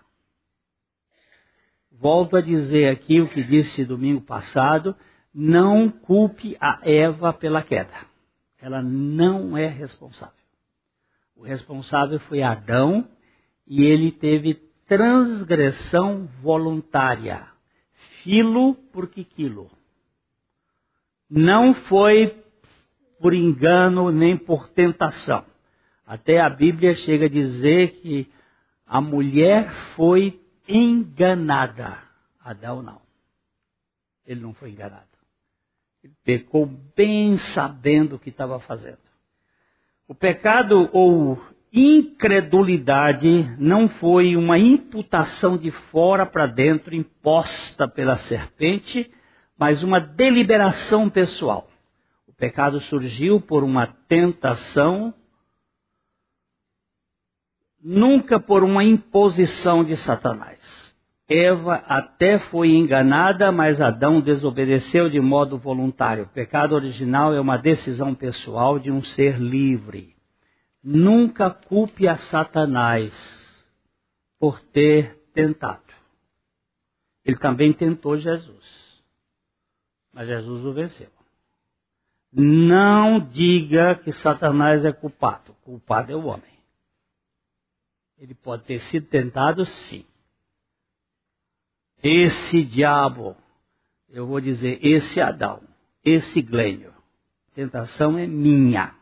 [1.99, 4.95] Volto a dizer aqui o que disse domingo passado:
[5.33, 7.93] não culpe a Eva pela queda.
[8.61, 10.35] Ela não é responsável.
[11.35, 13.07] O responsável foi Adão
[13.65, 14.55] e ele teve
[14.87, 17.47] transgressão voluntária.
[18.23, 19.69] Filo porque quilo.
[21.29, 22.43] Não foi
[23.19, 25.43] por engano nem por tentação.
[26.05, 28.29] Até a Bíblia chega a dizer que
[28.85, 31.97] a mulher foi enganada.
[32.43, 33.01] Adão não.
[34.25, 35.05] Ele não foi enganado.
[36.03, 38.99] Ele pecou bem sabendo o que estava fazendo.
[40.07, 49.11] O pecado ou incredulidade não foi uma imputação de fora para dentro imposta pela serpente,
[49.57, 51.69] mas uma deliberação pessoal.
[52.27, 55.13] O pecado surgiu por uma tentação,
[57.87, 60.93] nunca por uma imposição de Satanás.
[61.25, 66.25] Eva até foi enganada, mas Adão desobedeceu de modo voluntário.
[66.25, 70.15] O pecado original é uma decisão pessoal de um ser livre.
[70.83, 73.65] Nunca culpe a Satanás
[74.37, 75.81] por ter tentado.
[77.23, 79.01] Ele também tentou Jesus.
[80.13, 81.09] Mas Jesus o venceu.
[82.33, 85.55] Não diga que Satanás é culpado.
[85.63, 86.56] Culpado é o homem.
[88.19, 90.03] Ele pode ter sido tentado, sim.
[92.01, 93.35] Esse diabo,
[94.09, 95.61] eu vou dizer, esse Adão,
[96.03, 96.93] esse Glênio,
[97.53, 98.95] tentação é minha.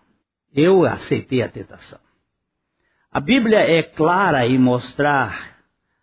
[0.54, 2.00] Eu aceitei a tentação.
[3.12, 5.56] A Bíblia é clara em mostrar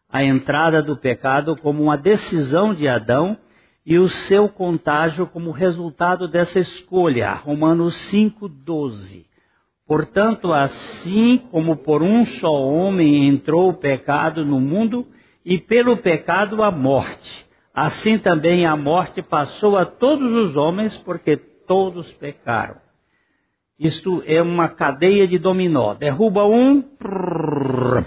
[0.09, 3.37] a entrada do pecado como uma decisão de Adão
[3.85, 7.33] e o seu contágio como resultado dessa escolha.
[7.35, 9.27] Romanos 5:12.
[9.87, 15.07] Portanto, assim como por um só homem entrou o pecado no mundo,
[15.45, 21.37] e pelo pecado a morte, assim também a morte passou a todos os homens, porque
[21.37, 22.77] todos pecaram.
[23.79, 25.95] Isto é uma cadeia de dominó.
[25.95, 28.07] Derruba um, prrr,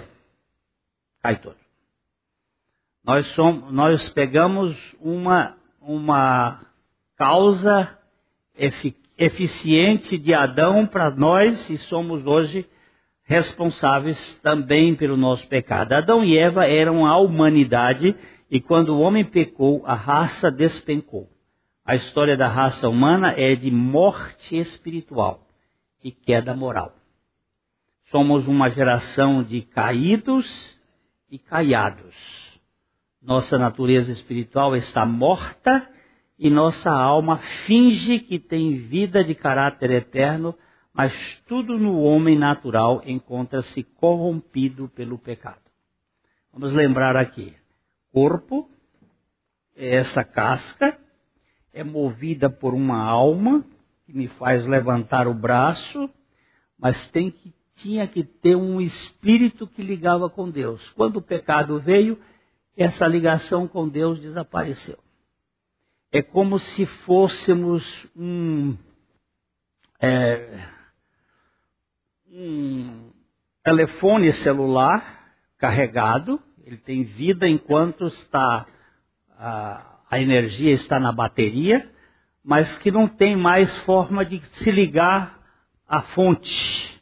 [1.22, 1.56] cai todo.
[3.04, 6.66] Nós, somos, nós pegamos uma uma
[7.16, 7.96] causa
[9.16, 12.68] eficiente de Adão para nós e somos hoje
[13.24, 15.92] responsáveis também pelo nosso pecado.
[15.92, 18.14] Adão e Eva eram a humanidade
[18.50, 21.28] e quando o homem pecou, a raça despencou.
[21.84, 25.46] A história da raça humana é de morte espiritual
[26.02, 26.94] e queda moral.
[28.10, 30.78] Somos uma geração de caídos
[31.30, 32.14] e caiados.
[33.20, 35.88] Nossa natureza espiritual está morta
[36.38, 40.54] e nossa alma finge que tem vida de caráter eterno,
[40.92, 45.60] mas tudo no homem natural encontra-se corrompido pelo pecado.
[46.52, 47.54] Vamos lembrar aqui:
[48.12, 48.68] corpo
[49.74, 50.98] é essa casca,
[51.72, 53.64] é movida por uma alma
[54.04, 56.08] que me faz levantar o braço,
[56.78, 60.88] mas tem que, tinha que ter um espírito que ligava com Deus.
[60.90, 62.18] Quando o pecado veio,
[62.76, 64.98] essa ligação com Deus desapareceu.
[66.12, 68.76] É como se fôssemos um,
[70.00, 70.68] é,
[72.30, 73.10] um
[73.62, 78.66] telefone celular carregado, ele tem vida enquanto está
[79.38, 81.90] a, a energia está na bateria,
[82.42, 85.40] mas que não tem mais forma de se ligar
[85.88, 87.00] à fonte.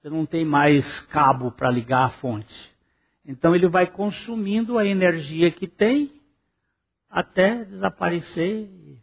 [0.00, 2.72] Você não tem mais cabo para ligar à fonte.
[3.26, 6.17] Então ele vai consumindo a energia que tem
[7.10, 8.98] até desaparecer e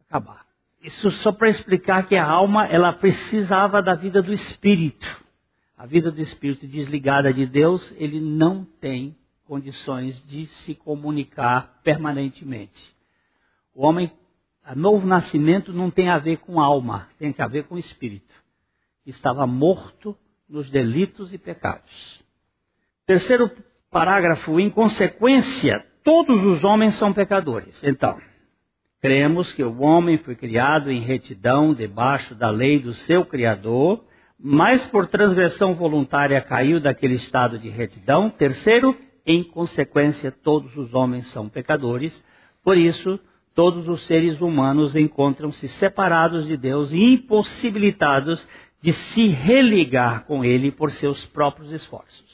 [0.00, 0.46] acabar.
[0.82, 5.22] Isso só para explicar que a alma ela precisava da vida do espírito.
[5.76, 12.94] A vida do espírito desligada de Deus, ele não tem condições de se comunicar permanentemente.
[13.74, 14.10] O homem,
[14.64, 18.34] a novo nascimento não tem a ver com alma, tem a ver com espírito.
[19.04, 20.16] Estava morto
[20.48, 22.22] nos delitos e pecados.
[23.06, 23.50] Terceiro
[23.90, 27.82] parágrafo, em consequência, todos os homens são pecadores.
[27.82, 28.18] Então,
[29.00, 34.04] cremos que o homem foi criado em retidão debaixo da lei do seu Criador,
[34.38, 38.30] mas por transgressão voluntária caiu daquele estado de retidão.
[38.30, 42.24] Terceiro, em consequência, todos os homens são pecadores.
[42.64, 43.18] Por isso,
[43.54, 48.46] todos os seres humanos encontram-se separados de Deus e impossibilitados
[48.80, 52.31] de se religar com Ele por seus próprios esforços.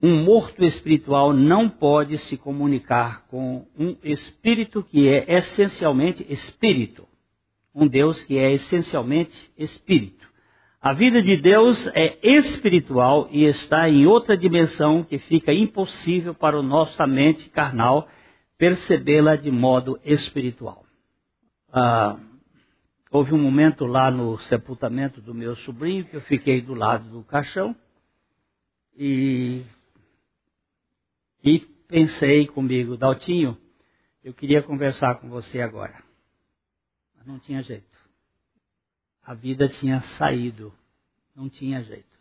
[0.00, 7.06] Um morto espiritual não pode se comunicar com um espírito que é essencialmente espírito.
[7.74, 10.28] Um Deus que é essencialmente espírito.
[10.80, 16.62] A vida de Deus é espiritual e está em outra dimensão que fica impossível para
[16.62, 18.08] nossa mente carnal
[18.56, 20.84] percebê-la de modo espiritual.
[21.72, 22.16] Ah,
[23.10, 27.24] houve um momento lá no sepultamento do meu sobrinho que eu fiquei do lado do
[27.24, 27.74] caixão
[28.96, 29.64] e
[31.42, 33.56] e pensei comigo, Daltinho,
[34.22, 36.02] eu queria conversar com você agora.
[37.16, 37.86] Mas não tinha jeito.
[39.22, 40.72] A vida tinha saído.
[41.34, 42.18] Não tinha jeito.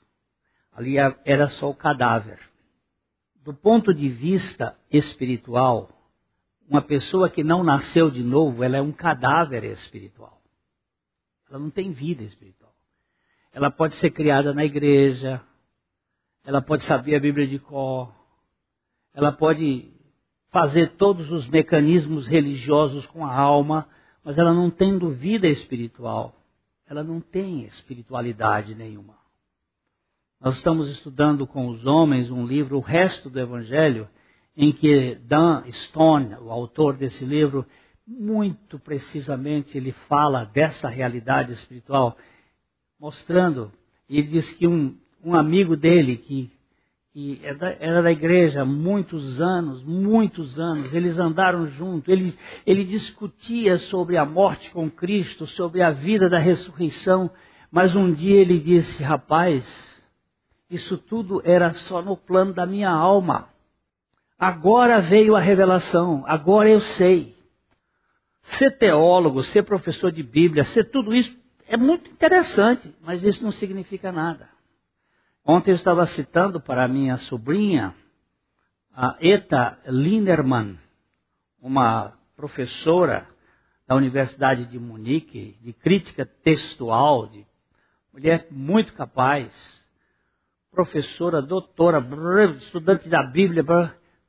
[0.72, 2.40] Ali era só o cadáver.
[3.44, 5.90] Do ponto de vista espiritual,
[6.70, 10.42] uma pessoa que não nasceu de novo, ela é um cadáver espiritual.
[11.50, 12.74] Ela não tem vida espiritual.
[13.52, 15.42] Ela pode ser criada na igreja,
[16.44, 18.14] ela pode saber a Bíblia de cor,
[19.18, 19.92] ela pode
[20.52, 23.90] fazer todos os mecanismos religiosos com a alma,
[24.24, 26.36] mas ela não tendo vida espiritual,
[26.88, 29.16] ela não tem espiritualidade nenhuma.
[30.40, 34.08] Nós estamos estudando com os homens um livro, o resto do Evangelho,
[34.56, 37.66] em que Dan Stone, o autor desse livro,
[38.06, 42.16] muito precisamente ele fala dessa realidade espiritual,
[43.00, 43.72] mostrando,
[44.08, 46.56] ele diz que um, um amigo dele que
[47.18, 52.84] que é era da igreja há muitos anos, muitos anos, eles andaram juntos, ele, ele
[52.84, 57.32] discutia sobre a morte com Cristo, sobre a vida da ressurreição,
[57.72, 60.00] mas um dia ele disse, rapaz,
[60.70, 63.50] isso tudo era só no plano da minha alma.
[64.38, 67.36] Agora veio a revelação, agora eu sei.
[68.44, 71.36] Ser teólogo, ser professor de Bíblia, ser tudo isso
[71.68, 74.57] é muito interessante, mas isso não significa nada.
[75.50, 77.96] Ontem eu estava citando para minha sobrinha,
[78.94, 80.78] a Eta Linderman,
[81.62, 83.26] uma professora
[83.88, 87.48] da Universidade de Munique, de crítica textual, de
[88.12, 89.54] mulher muito capaz,
[90.70, 92.06] professora, doutora,
[92.58, 93.64] estudante da Bíblia,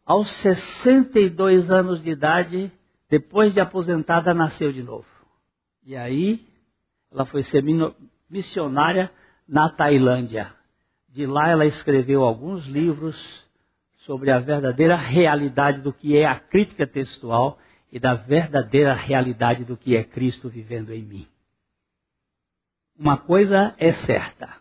[0.06, 2.70] aos 62 anos de idade,
[3.10, 5.08] depois de aposentada, nasceu de novo.
[5.84, 6.46] E aí,
[7.10, 7.64] ela foi ser
[8.30, 9.10] missionária
[9.48, 10.56] na Tailândia.
[11.18, 13.44] De lá ela escreveu alguns livros
[14.04, 17.58] sobre a verdadeira realidade do que é a crítica textual
[17.90, 21.26] e da verdadeira realidade do que é Cristo vivendo em mim.
[22.96, 24.58] Uma coisa é certa: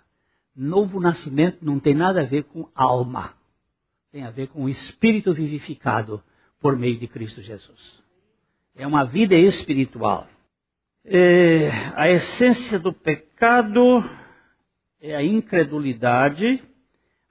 [0.55, 3.35] novo nascimento não tem nada a ver com alma,
[4.11, 6.23] tem a ver com o espírito vivificado
[6.59, 8.01] por meio de Cristo Jesus.
[8.75, 10.25] É uma vida espiritual.
[11.05, 14.03] É, a essência do pecado
[15.01, 16.61] é a incredulidade.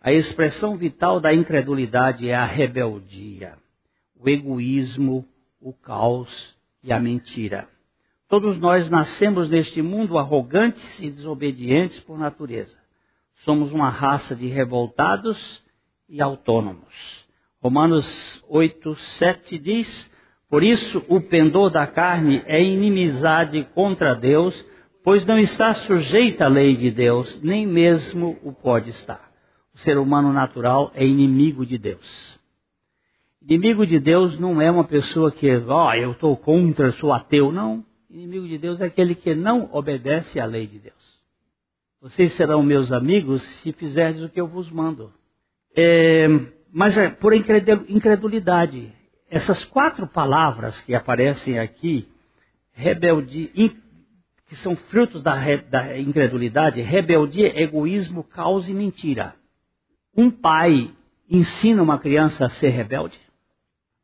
[0.00, 3.54] A expressão vital da incredulidade é a rebeldia,
[4.14, 5.26] o egoísmo,
[5.60, 7.68] o caos e a mentira.
[8.28, 12.76] Todos nós nascemos neste mundo arrogantes e desobedientes por natureza.
[13.44, 15.62] Somos uma raça de revoltados
[16.08, 17.26] e autônomos.
[17.60, 20.12] Romanos 8, 7 diz:
[20.48, 24.54] Por isso o pendor da carne é inimizade contra Deus
[25.06, 29.30] pois não está sujeita à lei de Deus, nem mesmo o pode estar.
[29.72, 32.40] O ser humano natural é inimigo de Deus.
[33.40, 37.52] Inimigo de Deus não é uma pessoa que, ó, oh, eu estou contra, sou ateu.
[37.52, 37.84] Não.
[38.10, 41.20] Inimigo de Deus é aquele que não obedece à lei de Deus.
[42.00, 45.12] Vocês serão meus amigos se fizerdes o que eu vos mando.
[45.76, 46.26] É,
[46.72, 48.92] mas é por incredulidade.
[49.30, 52.08] Essas quatro palavras que aparecem aqui,
[52.72, 53.50] rebeldia,
[54.46, 55.34] que são frutos da,
[55.68, 59.34] da incredulidade, rebeldia, egoísmo, caos e mentira.
[60.16, 60.90] Um pai
[61.28, 63.20] ensina uma criança a ser rebelde?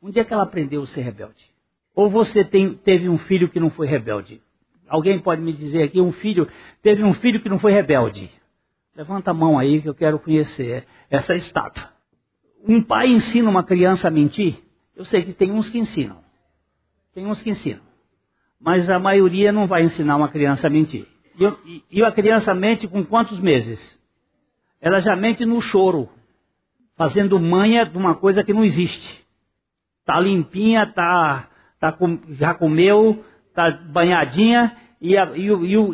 [0.01, 1.51] Onde é que ela aprendeu a ser rebelde?
[1.95, 4.43] Ou você tem, teve um filho que não foi rebelde?
[4.89, 6.49] Alguém pode me dizer aqui, um filho,
[6.83, 8.31] teve um filho que não foi rebelde?
[8.95, 11.91] Levanta a mão aí que eu quero conhecer essa estátua.
[12.67, 14.59] Um pai ensina uma criança a mentir?
[14.95, 16.19] Eu sei que tem uns que ensinam.
[17.15, 17.92] Tem uns que ensinam.
[18.63, 21.07] Mas a maioria não vai ensinar uma criança a mentir.
[21.67, 23.99] E, e, a criança mente com quantos meses?
[24.81, 26.09] Ela já mente no choro,
[26.97, 29.25] fazendo manha de uma coisa que não existe.
[30.05, 31.49] Tá limpinha, tá,
[31.81, 35.49] tá com, já comeu, tá banhadinha e a, e,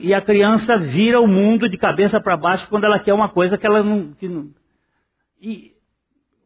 [0.06, 3.56] e a, criança vira o mundo de cabeça para baixo quando ela quer uma coisa
[3.56, 4.50] que ela não, que não.
[5.40, 5.72] E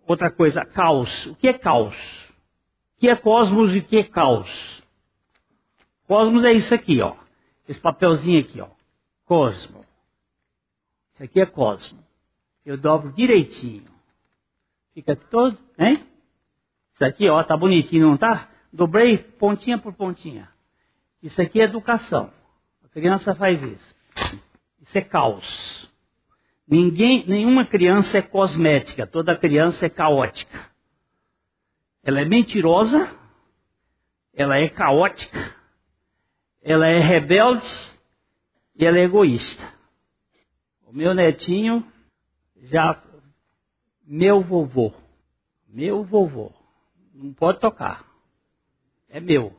[0.07, 1.27] outra coisa, caos.
[1.27, 1.97] O que é caos?
[2.97, 4.82] O que é cosmos e o que é caos?
[6.07, 7.17] Cosmos é isso aqui, ó.
[7.69, 8.69] Esse papelzinho aqui, ó.
[9.25, 9.85] Cosmo.
[11.15, 12.03] Isso aqui é cosmo.
[12.65, 13.91] Eu dobro direitinho.
[14.95, 16.07] Fica todo, hein?
[16.95, 18.49] Isso aqui, ó, tá bonitinho, não tá?
[18.73, 20.49] Dobrei pontinha por pontinha.
[21.23, 22.33] Isso aqui é educação.
[22.85, 23.95] A criança faz isso.
[24.81, 25.91] Isso é caos.
[26.67, 30.71] Ninguém, nenhuma criança é cosmética, toda criança é caótica.
[32.03, 33.15] Ela é mentirosa,
[34.35, 35.52] ela é caótica,
[36.63, 37.67] ela é rebelde
[38.77, 39.63] e ela é egoísta.
[40.87, 41.85] O meu netinho
[42.63, 42.97] já
[44.07, 44.93] meu vovô,
[45.69, 46.53] meu vovô,
[47.15, 48.05] não pode tocar.
[49.09, 49.53] É meu.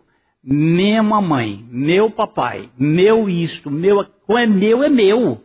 [0.44, 5.44] Minha mamãe, meu papai, meu isto, meu, como é meu, é meu.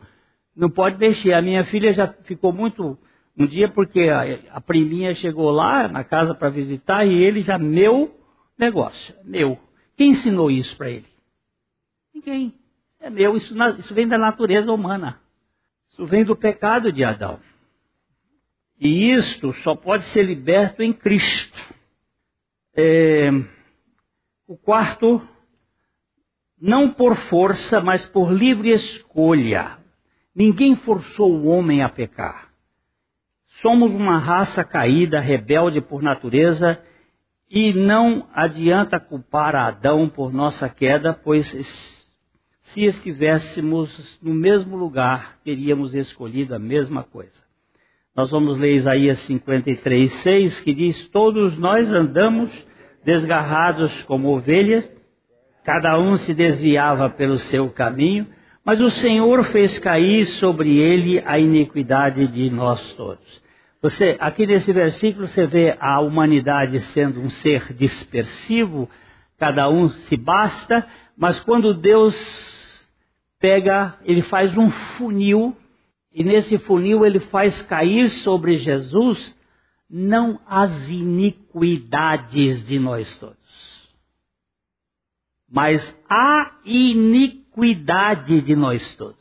[0.56, 1.32] Não pode mexer.
[1.34, 2.98] A minha filha já ficou muito
[3.36, 7.56] um dia porque a, a priminha chegou lá na casa para visitar e ele já
[7.56, 8.12] meu
[8.58, 9.58] negócio, meu.
[9.96, 11.06] Quem ensinou isso para ele?
[12.28, 12.54] Ninguém.
[13.00, 13.36] É meu.
[13.36, 15.18] Isso, isso vem da natureza humana.
[15.88, 17.40] Isso vem do pecado de Adão.
[18.78, 21.58] E isto só pode ser liberto em Cristo.
[22.76, 23.30] É,
[24.46, 25.26] o quarto,
[26.60, 29.78] não por força, mas por livre escolha.
[30.34, 32.52] Ninguém forçou o homem a pecar.
[33.62, 36.80] Somos uma raça caída, rebelde por natureza,
[37.50, 41.97] e não adianta culpar Adão por nossa queda, pois
[42.78, 47.42] se estivéssemos no mesmo lugar, teríamos escolhido a mesma coisa.
[48.14, 52.50] Nós vamos ler Isaías 53, 6, que diz: Todos nós andamos
[53.04, 54.88] desgarrados como ovelhas,
[55.64, 58.28] cada um se desviava pelo seu caminho,
[58.64, 63.42] mas o Senhor fez cair sobre ele a iniquidade de nós todos.
[63.82, 68.88] Você, aqui nesse versículo, você vê a humanidade sendo um ser dispersivo,
[69.36, 72.57] cada um se basta, mas quando Deus
[73.38, 75.56] pega, ele faz um funil
[76.12, 79.36] e nesse funil ele faz cair sobre Jesus
[79.88, 83.90] não as iniquidades de nós todos,
[85.50, 89.16] mas a iniquidade de nós todos.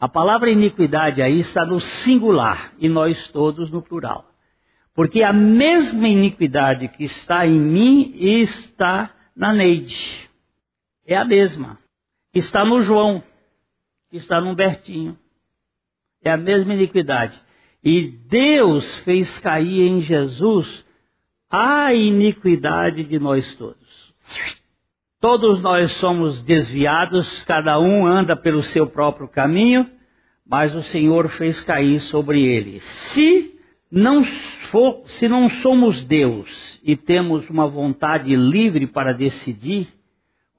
[0.00, 4.24] A palavra iniquidade aí está no singular e nós todos no plural.
[4.94, 10.28] Porque a mesma iniquidade que está em mim está na Neide.
[11.06, 11.78] É a mesma.
[12.34, 13.22] Está no João.
[14.12, 15.18] Está no Bertinho.
[16.22, 17.40] É a mesma iniquidade.
[17.82, 20.86] E Deus fez cair em Jesus
[21.50, 24.14] a iniquidade de nós todos.
[25.20, 29.88] Todos nós somos desviados, cada um anda pelo seu próprio caminho,
[30.44, 32.80] mas o Senhor fez cair sobre ele.
[32.80, 33.58] Se
[33.90, 39.88] não, for, se não somos Deus e temos uma vontade livre para decidir,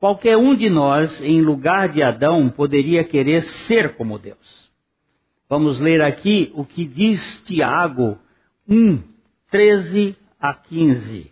[0.03, 4.69] qualquer um de nós, em lugar de Adão, poderia querer ser como Deus.
[5.49, 8.17] Vamos ler aqui o que diz Tiago
[8.67, 9.01] 1,
[9.49, 11.31] 13 a 15.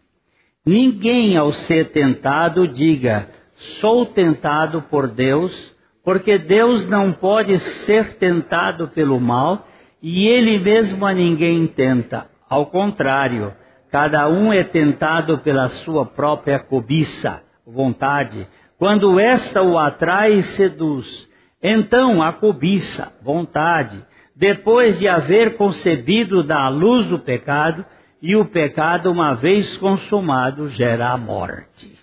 [0.65, 8.87] Ninguém ao ser tentado diga, sou tentado por Deus, porque Deus não pode ser tentado
[8.87, 9.67] pelo mal
[10.01, 12.29] e ele mesmo a ninguém tenta.
[12.49, 13.53] Ao contrário,
[13.91, 18.47] cada um é tentado pela sua própria cobiça, vontade.
[18.81, 21.29] Quando esta o atrai e seduz,
[21.61, 24.03] então a cobiça, vontade,
[24.35, 27.85] depois de haver concebido da luz o pecado,
[28.23, 31.95] E o pecado, uma vez consumado, gera a morte.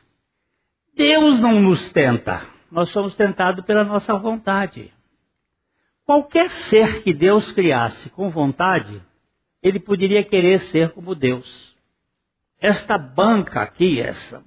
[0.97, 4.93] Deus não nos tenta, nós somos tentados pela nossa vontade.
[6.07, 9.03] Qualquer ser que Deus criasse com vontade,
[9.61, 11.77] ele poderia querer ser como Deus.
[12.61, 14.45] Esta banca aqui, essa,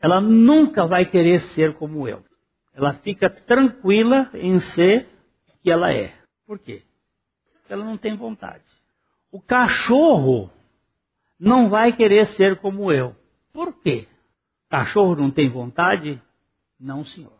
[0.00, 2.24] ela nunca vai querer ser como eu.
[2.74, 5.08] Ela fica tranquila em ser
[5.48, 6.12] o que ela é.
[6.46, 6.82] Por quê?
[7.52, 8.64] Porque ela não tem vontade.
[9.30, 10.50] O cachorro
[11.38, 13.14] não vai querer ser como eu.
[13.52, 14.06] Por quê?
[14.66, 16.22] O cachorro não tem vontade?
[16.78, 17.32] Não, senhor.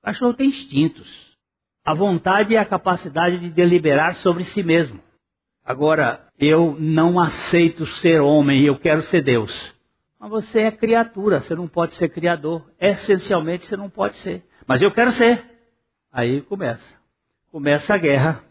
[0.00, 1.36] O cachorro tem instintos.
[1.84, 5.00] A vontade é a capacidade de deliberar sobre si mesmo.
[5.64, 9.74] Agora, eu não aceito ser homem, eu quero ser Deus.
[10.20, 12.70] Mas você é criatura, você não pode ser criador.
[12.78, 14.44] Essencialmente você não pode ser.
[14.66, 15.42] Mas eu quero ser.
[16.12, 16.94] Aí começa.
[17.50, 18.44] Começa a guerra.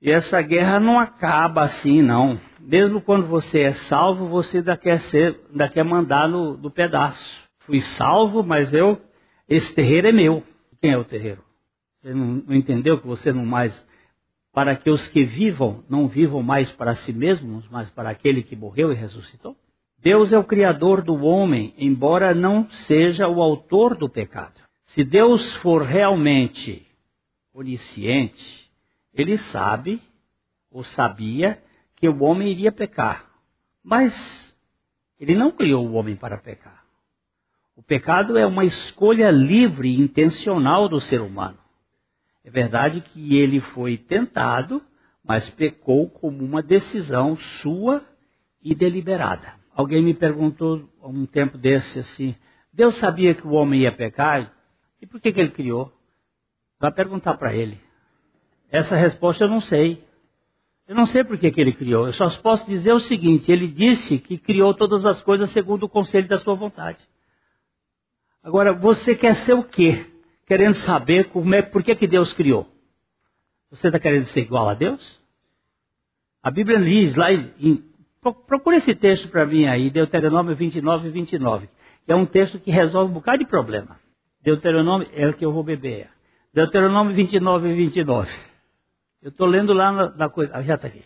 [0.00, 2.40] E essa guerra não acaba assim, não.
[2.58, 7.46] Mesmo quando você é salvo, você ainda quer, ser, ainda quer mandar no, pedaço.
[7.58, 9.00] Fui salvo, mas eu,
[9.46, 10.42] esse terreiro é meu.
[10.80, 11.44] Quem é o terreiro?
[12.00, 13.86] Você não, não entendeu que você não mais
[14.52, 18.56] para que os que vivam não vivam mais para si mesmos, mas para aquele que
[18.56, 19.56] morreu e ressuscitou?
[20.02, 24.60] Deus é o criador do homem, embora não seja o autor do pecado.
[24.86, 26.84] Se Deus for realmente
[27.54, 28.68] onisciente,
[29.14, 30.02] ele sabe
[30.68, 31.62] ou sabia
[31.94, 33.30] que o homem iria pecar.
[33.80, 34.56] Mas
[35.20, 36.82] ele não criou o homem para pecar.
[37.76, 41.58] O pecado é uma escolha livre e intencional do ser humano.
[42.44, 44.82] É verdade que ele foi tentado,
[45.24, 48.04] mas pecou como uma decisão sua
[48.60, 49.61] e deliberada.
[49.74, 52.34] Alguém me perguntou há um tempo desse assim:
[52.72, 54.52] Deus sabia que o homem ia pecar?
[55.00, 55.92] E por que, que ele criou?
[56.78, 57.80] Vai perguntar para ele.
[58.70, 60.04] Essa resposta eu não sei.
[60.86, 62.06] Eu não sei por que, que ele criou.
[62.06, 65.88] Eu só posso dizer o seguinte: ele disse que criou todas as coisas segundo o
[65.88, 67.06] conselho da sua vontade.
[68.42, 70.06] Agora, você quer ser o quê?
[70.52, 72.68] querendo saber como é, por que, que Deus criou.
[73.70, 75.18] Você está querendo ser igual a Deus?
[76.42, 77.90] A Bíblia diz lá em.
[78.22, 81.68] Procura esse texto para mim aí, Deuteronômio 29 e 29.
[82.06, 83.98] Que é um texto que resolve um bocado de problema.
[84.42, 86.08] Deuteronômio é o que eu vou beber.
[86.54, 88.30] Deuteronômio 29 e 29.
[89.22, 90.52] Eu estou lendo lá na, na coisa.
[90.54, 91.04] Ah, já está aqui.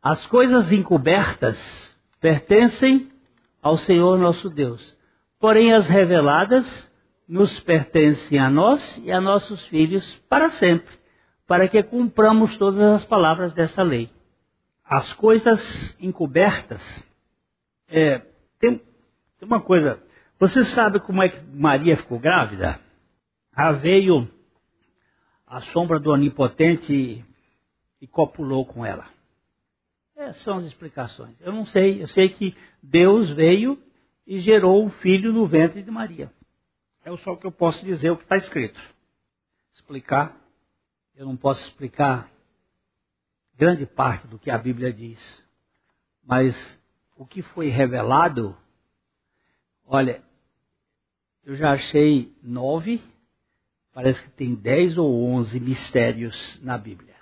[0.00, 3.10] As coisas encobertas pertencem
[3.60, 4.96] ao Senhor nosso Deus.
[5.40, 6.92] Porém, as reveladas
[7.28, 10.94] nos pertencem a nós e a nossos filhos para sempre,
[11.46, 14.10] para que cumpramos todas as palavras desta lei.
[14.84, 17.04] As coisas encobertas.
[17.88, 18.18] É,
[18.58, 18.84] tem, tem
[19.42, 20.02] uma coisa.
[20.38, 22.78] Você sabe como é que Maria ficou grávida?
[23.52, 24.28] Ah, veio
[25.46, 27.24] a sombra do Onipotente e,
[28.00, 29.06] e copulou com ela.
[30.16, 31.40] Essas são as explicações.
[31.40, 33.80] Eu não sei, eu sei que Deus veio
[34.26, 36.32] e gerou um filho no ventre de Maria.
[37.04, 38.80] É só o que eu posso dizer, o que está escrito.
[39.72, 40.36] Explicar,
[41.14, 42.30] eu não posso explicar
[43.56, 45.44] grande parte do que a Bíblia diz.
[46.24, 46.80] Mas
[47.16, 48.56] o que foi revelado,
[49.86, 50.22] olha,
[51.44, 53.00] eu já achei nove,
[53.92, 57.14] parece que tem dez ou onze mistérios na Bíblia.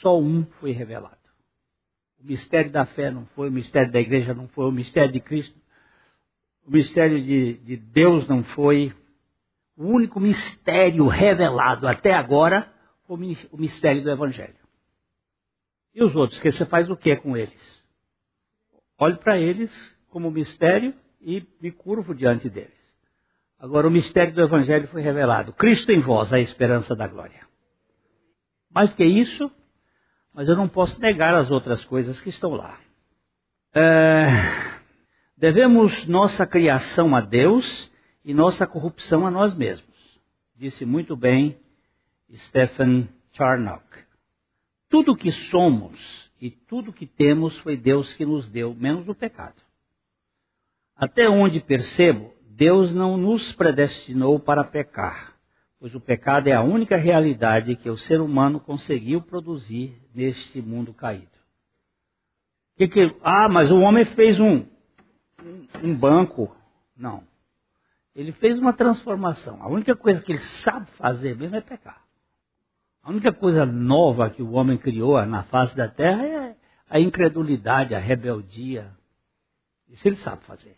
[0.00, 1.16] Só um foi revelado.
[2.20, 5.20] O mistério da fé não foi, o mistério da igreja não foi, o mistério de
[5.20, 5.62] Cristo
[6.66, 8.94] o mistério de, de Deus não foi.
[9.76, 12.72] O único mistério revelado até agora
[13.06, 13.16] foi
[13.50, 14.61] o mistério do Evangelho.
[15.94, 17.82] E os outros, que você faz o que com eles?
[18.98, 19.70] Olhe para eles
[20.08, 22.70] como mistério e me curvo diante deles.
[23.58, 25.52] Agora, o mistério do Evangelho foi revelado.
[25.52, 27.46] Cristo em vós, a esperança da glória.
[28.70, 29.50] Mais que isso,
[30.32, 32.78] mas eu não posso negar as outras coisas que estão lá.
[33.74, 34.26] É...
[35.36, 37.90] Devemos nossa criação a Deus
[38.24, 40.20] e nossa corrupção a nós mesmos.
[40.56, 41.58] Disse muito bem
[42.32, 43.84] Stephen Charnock.
[44.92, 49.56] Tudo que somos e tudo que temos foi Deus que nos deu, menos o pecado.
[50.94, 55.34] Até onde percebo, Deus não nos predestinou para pecar,
[55.80, 60.92] pois o pecado é a única realidade que o ser humano conseguiu produzir neste mundo
[60.92, 61.38] caído.
[62.76, 64.66] Que que, ah, mas o homem fez um,
[65.82, 66.54] um banco.
[66.94, 67.26] Não.
[68.14, 69.62] Ele fez uma transformação.
[69.62, 72.01] A única coisa que ele sabe fazer mesmo é pecar.
[73.02, 76.56] A única coisa nova que o homem criou na face da terra é
[76.88, 78.90] a incredulidade, a rebeldia.
[79.88, 80.76] Isso ele sabe fazer.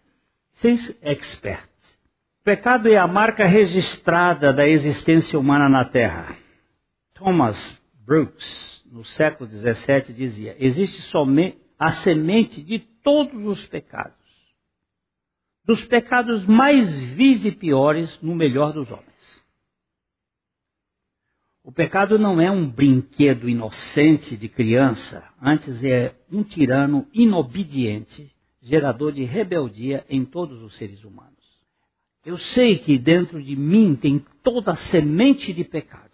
[0.62, 1.70] Isso é expert.
[2.42, 6.36] Pecado é a marca registrada da existência humana na terra.
[7.14, 14.14] Thomas Brooks, no século XVII, dizia: existe somente a semente de todos os pecados.
[15.64, 19.13] Dos pecados mais vis e piores no melhor dos homens.
[21.64, 29.12] O pecado não é um brinquedo inocente de criança, antes é um tirano inobediente, gerador
[29.12, 31.32] de rebeldia em todos os seres humanos.
[32.22, 36.12] Eu sei que dentro de mim tem toda a semente de pecado.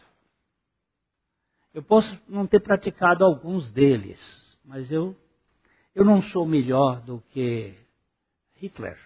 [1.75, 5.17] Eu posso não ter praticado alguns deles, mas eu,
[5.93, 7.75] eu não sou melhor do que
[8.55, 8.99] Hitler.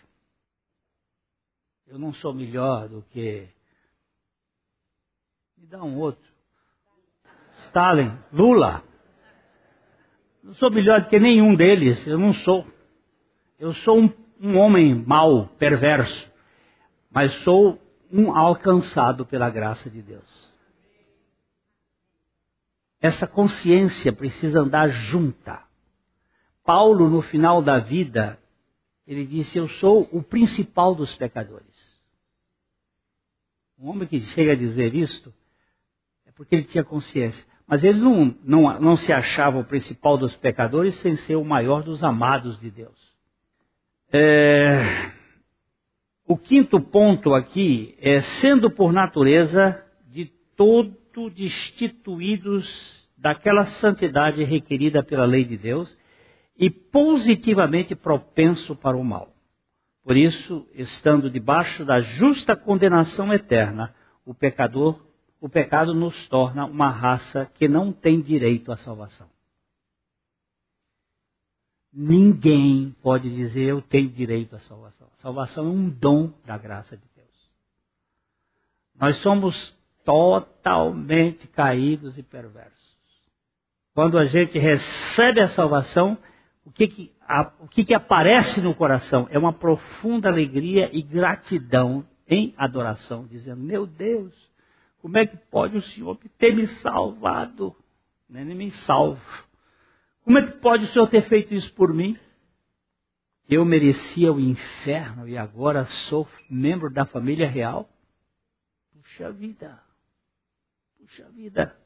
[1.86, 3.49] Eu não sou melhor do que.
[5.57, 6.34] Me dá um outro.
[7.74, 8.84] Stalin, Lula.
[10.44, 12.64] Não sou melhor do que nenhum deles, eu não sou.
[13.58, 16.30] Eu sou um, um homem mau, perverso,
[17.10, 20.52] mas sou um alcançado pela graça de Deus.
[23.00, 25.60] Essa consciência precisa andar junta.
[26.62, 28.38] Paulo, no final da vida,
[29.04, 31.92] ele disse: Eu sou o principal dos pecadores.
[33.76, 35.34] Um homem que chega a dizer isto
[36.24, 37.52] é porque ele tinha consciência.
[37.66, 41.82] Mas ele não, não, não se achava o principal dos pecadores sem ser o maior
[41.82, 43.14] dos amados de Deus.
[44.12, 45.10] É,
[46.26, 55.24] o quinto ponto aqui é sendo por natureza de todo destituídos daquela santidade requerida pela
[55.24, 55.96] lei de Deus
[56.58, 59.34] e positivamente propenso para o mal.
[60.04, 63.94] Por isso, estando debaixo da justa condenação eterna,
[64.24, 65.00] o pecador
[65.45, 69.28] o pecado nos torna uma raça que não tem direito à salvação.
[71.92, 75.07] Ninguém pode dizer eu tenho direito à salvação.
[75.16, 77.28] Salvação é um dom da graça de Deus.
[78.99, 82.97] Nós somos totalmente caídos e perversos.
[83.92, 86.16] Quando a gente recebe a salvação,
[86.64, 89.28] o que, que, a, o que, que aparece no coração?
[89.30, 94.53] É uma profunda alegria e gratidão em adoração, dizendo: Meu Deus,
[95.05, 97.76] como é que pode o Senhor ter me salvado?
[98.26, 99.20] Nem me salvo.
[100.22, 102.18] Como é que pode o Senhor ter feito isso por mim?
[103.46, 107.86] Eu merecia o inferno e agora sou membro da família real?
[108.94, 109.78] Puxa vida.
[110.98, 111.76] Puxa vida.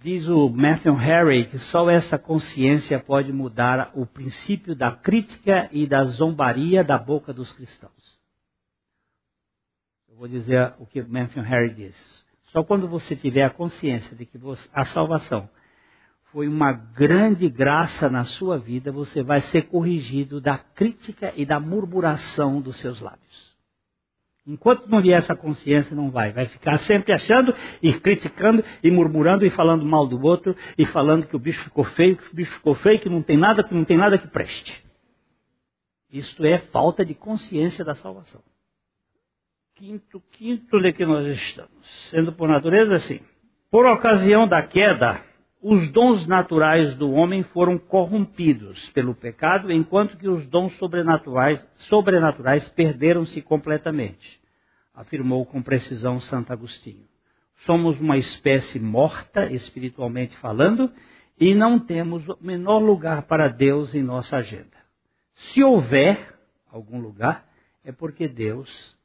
[0.00, 5.84] Diz o Matthew Harry que só essa consciência pode mudar o princípio da crítica e
[5.84, 7.99] da zombaria da boca dos cristãos
[10.20, 12.26] vou dizer o que Matthew Harry diz.
[12.52, 15.48] Só quando você tiver a consciência de que você, a salvação
[16.24, 21.58] foi uma grande graça na sua vida, você vai ser corrigido da crítica e da
[21.58, 23.50] murmuração dos seus lábios.
[24.46, 26.32] Enquanto não vier essa consciência, não vai.
[26.32, 31.26] Vai ficar sempre achando e criticando e murmurando e falando mal do outro e falando
[31.26, 33.72] que o bicho ficou feio, que o bicho ficou feio, que não tem nada, que
[33.72, 34.84] não tem nada que preste.
[36.12, 38.42] Isto é falta de consciência da salvação
[39.80, 41.70] quinto, quinto de que nós estamos.
[42.10, 43.20] Sendo por natureza assim.
[43.70, 45.22] Por ocasião da queda,
[45.62, 52.68] os dons naturais do homem foram corrompidos pelo pecado, enquanto que os dons sobrenaturais, sobrenaturais
[52.68, 54.38] perderam-se completamente,
[54.94, 57.08] afirmou com precisão Santo Agostinho.
[57.64, 60.92] Somos uma espécie morta, espiritualmente falando,
[61.38, 64.76] e não temos o menor lugar para Deus em nossa agenda.
[65.34, 66.34] Se houver
[66.70, 67.46] algum lugar,
[67.82, 68.98] é porque Deus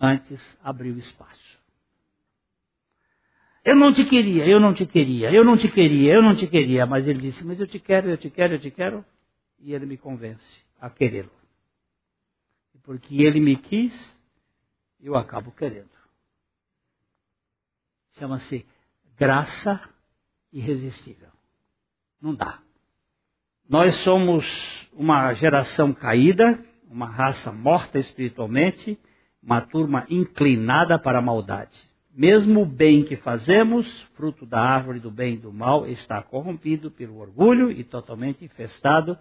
[0.00, 1.60] antes abriu espaço.
[3.62, 6.46] Eu não te queria, eu não te queria, eu não te queria, eu não te
[6.46, 9.04] queria, mas ele disse: Mas eu te quero, eu te quero, eu te quero.
[9.58, 11.30] E ele me convence a querê-lo.
[12.82, 14.18] Porque ele me quis,
[14.98, 15.90] eu acabo querendo.
[18.18, 18.66] Chama-se
[19.18, 19.78] graça
[20.50, 21.28] irresistível.
[22.20, 22.58] Não dá.
[23.68, 28.98] Nós somos uma geração caída, uma raça morta espiritualmente
[29.42, 31.90] uma turma inclinada para a maldade.
[32.14, 36.90] Mesmo o bem que fazemos, fruto da árvore do bem e do mal, está corrompido
[36.90, 39.16] pelo orgulho e totalmente infestado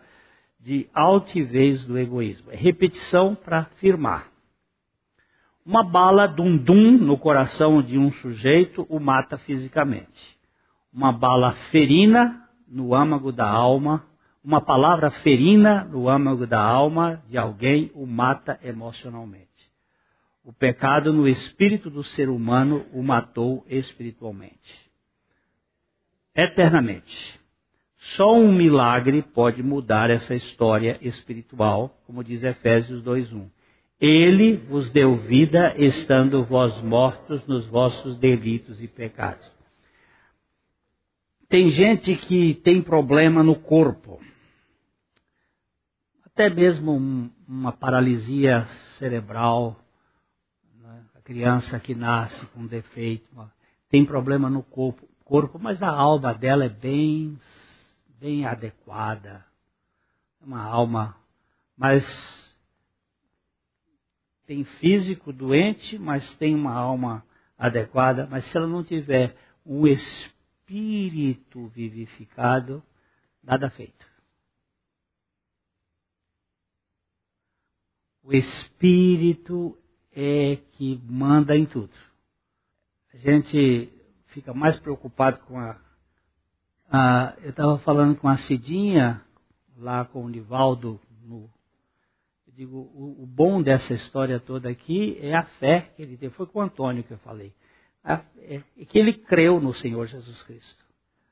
[0.59, 2.51] de altivez do egoísmo.
[2.51, 4.27] É repetição para afirmar.
[5.65, 10.37] Uma bala dum-dum no coração de um sujeito o mata fisicamente.
[10.91, 14.03] Uma bala ferina no âmago da alma,
[14.43, 19.48] uma palavra ferina no âmago da alma de alguém o mata emocionalmente.
[20.49, 24.89] O pecado no espírito do ser humano o matou espiritualmente.
[26.33, 27.39] Eternamente.
[27.97, 33.47] Só um milagre pode mudar essa história espiritual, como diz Efésios 2:1.
[34.01, 39.47] Ele vos deu vida estando vós mortos nos vossos delitos e pecados.
[41.47, 44.19] Tem gente que tem problema no corpo.
[46.25, 48.65] até mesmo um, uma paralisia
[48.97, 49.79] cerebral,
[51.29, 53.29] criança que nasce com defeito,
[53.87, 57.39] tem problema no corpo, corpo, mas a alma dela é bem,
[58.19, 59.45] bem adequada,
[60.41, 61.15] uma alma,
[61.77, 62.57] mas
[64.47, 67.23] tem físico doente, mas tem uma alma
[67.55, 72.81] adequada, mas se ela não tiver um espírito vivificado,
[73.43, 74.07] nada feito.
[78.23, 79.78] O espírito
[80.11, 81.93] é que manda em tudo.
[83.13, 83.91] A gente
[84.27, 85.79] fica mais preocupado com a.
[86.91, 89.21] a eu estava falando com a Cidinha,
[89.77, 91.49] lá com o Nivaldo, no,
[92.47, 96.33] eu digo, o, o, bom dessa história toda aqui é a fé que ele teve.
[96.33, 97.53] Foi com o Antônio que eu falei.
[98.03, 100.85] A, é, é que ele creu no Senhor Jesus Cristo.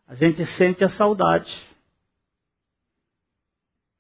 [0.08, 1.56] A gente sente a saudade.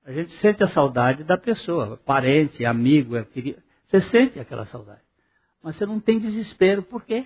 [0.05, 3.61] A gente sente a saudade da pessoa, parente, amigo, é querido.
[3.87, 5.01] Você sente aquela saudade.
[5.63, 7.25] Mas você não tem desespero, por quê?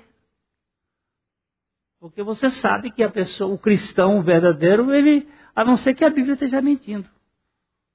[1.99, 6.09] Porque você sabe que a pessoa, o cristão verdadeiro, ele, a não ser que a
[6.09, 7.07] Bíblia esteja mentindo.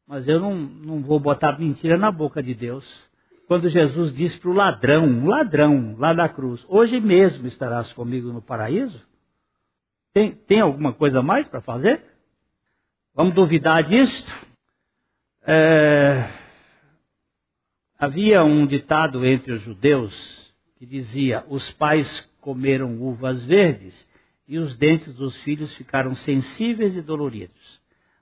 [0.06, 3.08] Mas eu não, não vou botar mentira na boca de Deus.
[3.48, 8.32] Quando Jesus disse para o ladrão, um ladrão lá da cruz, hoje mesmo estarás comigo
[8.32, 9.06] no paraíso?
[10.12, 12.04] Tem, tem alguma coisa mais para fazer?
[13.14, 14.32] Vamos duvidar disto?
[15.42, 16.28] É,
[17.98, 24.06] havia um ditado entre os judeus que dizia: os pais comeram uvas verdes
[24.48, 27.80] e os dentes dos filhos ficaram sensíveis e doloridos.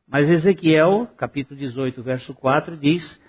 [0.08, 3.20] Mas Ezequiel, capítulo 18, verso 4, diz: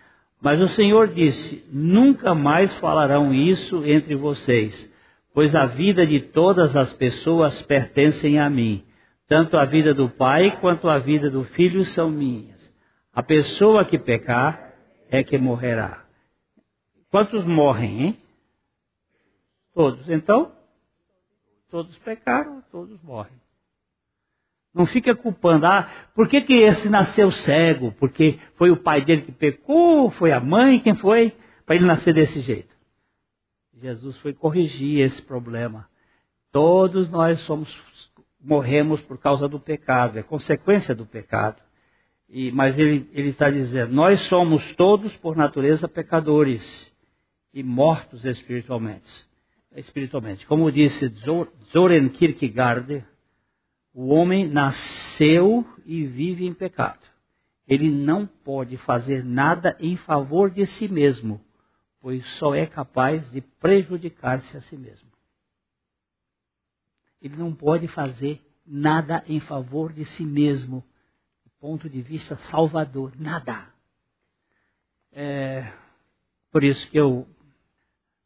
[0.42, 4.92] Mas o Senhor disse: Nunca mais falarão isso entre vocês,
[5.34, 8.84] pois a vida de todas as pessoas pertencem a mim.
[9.28, 12.72] Tanto a vida do pai quanto a vida do filho são minhas.
[13.12, 14.74] A pessoa que pecar
[15.10, 16.05] é que morrerá.
[17.16, 18.18] Quantos morrem, hein?
[19.74, 20.10] Todos.
[20.10, 20.52] Então,
[21.70, 23.40] Todos pecaram, todos morrem.
[24.74, 27.94] Não fica culpando, ah, por que, que esse nasceu cego?
[27.94, 31.34] Porque foi o pai dele que pecou, foi a mãe, quem foi?
[31.66, 32.76] Para ele nascer desse jeito.
[33.74, 35.88] Jesus foi corrigir esse problema.
[36.52, 37.82] Todos nós somos,
[38.42, 41.64] morremos por causa do pecado, é consequência do pecado.
[42.28, 46.94] E, mas ele está dizendo, nós somos todos por natureza pecadores
[47.56, 49.28] e mortos espiritualmente
[49.76, 50.46] espiritualmente.
[50.48, 51.08] Como disse
[51.72, 53.06] Zoren Kierkegaard,
[53.94, 57.00] o homem nasceu e vive em pecado.
[57.68, 61.42] Ele não pode fazer nada em favor de si mesmo,
[62.00, 65.10] pois só é capaz de prejudicar-se a si mesmo.
[67.22, 70.84] Ele não pode fazer nada em favor de si mesmo,
[71.44, 73.68] do ponto de vista salvador, nada.
[75.12, 75.72] É,
[76.52, 77.28] por isso que eu,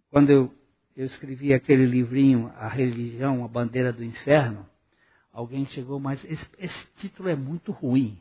[0.10, 0.60] quando eu
[0.99, 4.68] eu escrevi aquele livrinho, A Religião, a Bandeira do Inferno,
[5.32, 8.20] alguém chegou, mas esse, esse título é muito ruim.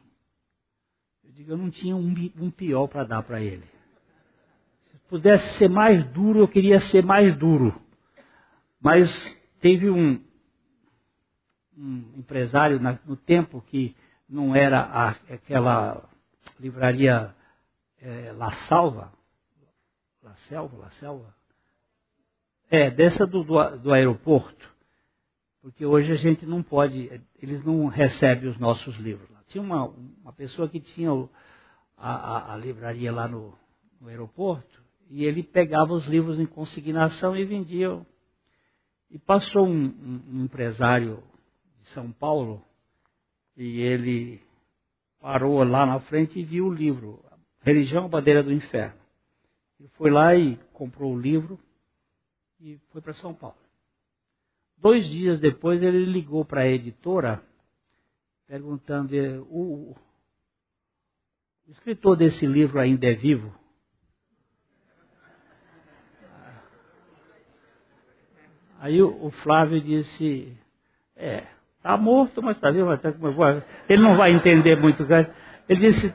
[1.24, 3.64] Eu digo, eu não tinha um, um pior para dar para ele.
[4.84, 7.74] Se pudesse ser mais duro, eu queria ser mais duro.
[8.80, 10.22] Mas teve um,
[11.76, 13.96] um empresário na, no tempo que
[14.28, 16.08] não era a, aquela
[16.60, 17.34] livraria
[18.00, 19.12] é, La Salva,
[20.22, 21.37] La Selva, La Selva,
[22.70, 24.68] é, dessa do, do, do aeroporto,
[25.60, 27.10] porque hoje a gente não pode,
[27.40, 29.28] eles não recebem os nossos livros.
[29.48, 31.10] Tinha uma, uma pessoa que tinha
[31.96, 33.54] a, a, a, livraria lá no,
[34.00, 38.00] no, aeroporto, e ele pegava os livros em consignação e vendia.
[39.10, 41.22] E passou um, um, um empresário
[41.80, 42.62] de São Paulo,
[43.56, 44.42] e ele
[45.18, 47.24] parou lá na frente e viu o livro,
[47.62, 49.00] Religião Bandeira do Inferno.
[49.80, 51.58] Ele foi lá e comprou o livro,
[52.60, 53.56] e foi para São Paulo.
[54.76, 57.42] Dois dias depois ele ligou para a editora
[58.46, 59.14] perguntando:
[59.50, 59.96] o,
[61.66, 63.52] o escritor desse livro ainda é vivo?
[68.80, 70.56] Aí o, Flávio disse:
[71.16, 71.44] É,
[71.76, 72.86] está morto, mas está vivo.
[72.86, 73.12] Mas tá,
[73.88, 75.04] ele não vai entender muito.
[75.68, 76.14] Ele disse: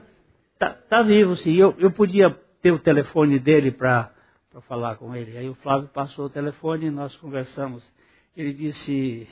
[0.54, 1.56] Está tá vivo, sim.
[1.56, 2.30] Eu, eu podia
[2.62, 4.14] ter o telefone dele para
[4.54, 5.36] para falar com ele.
[5.36, 7.92] Aí o Flávio passou o telefone e nós conversamos.
[8.38, 9.28] Ele disse: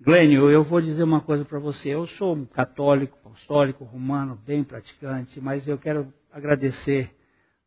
[0.00, 1.90] Glênio, eu vou dizer uma coisa para você.
[1.90, 7.12] Eu sou um católico, apostólico, romano, bem praticante, mas eu quero agradecer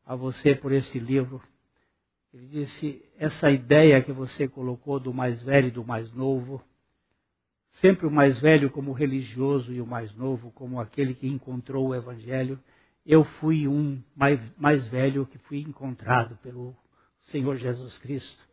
[0.05, 1.43] a você por esse livro.
[2.33, 6.63] Ele disse: essa ideia que você colocou do mais velho e do mais novo,
[7.71, 11.95] sempre o mais velho como religioso e o mais novo como aquele que encontrou o
[11.95, 12.57] Evangelho,
[13.07, 16.75] eu fui um mais, mais velho que fui encontrado pelo
[17.21, 18.43] Senhor Jesus Cristo.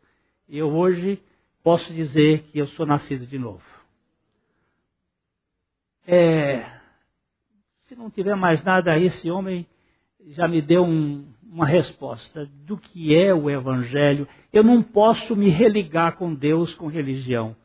[0.47, 1.21] E eu hoje
[1.61, 3.63] posso dizer que eu sou nascido de novo.
[6.07, 6.63] É,
[7.83, 9.67] se não tiver mais nada, esse homem
[10.27, 14.25] já me deu um, uma resposta do que é o Evangelho.
[14.53, 17.57] Eu não posso me religar com Deus com religião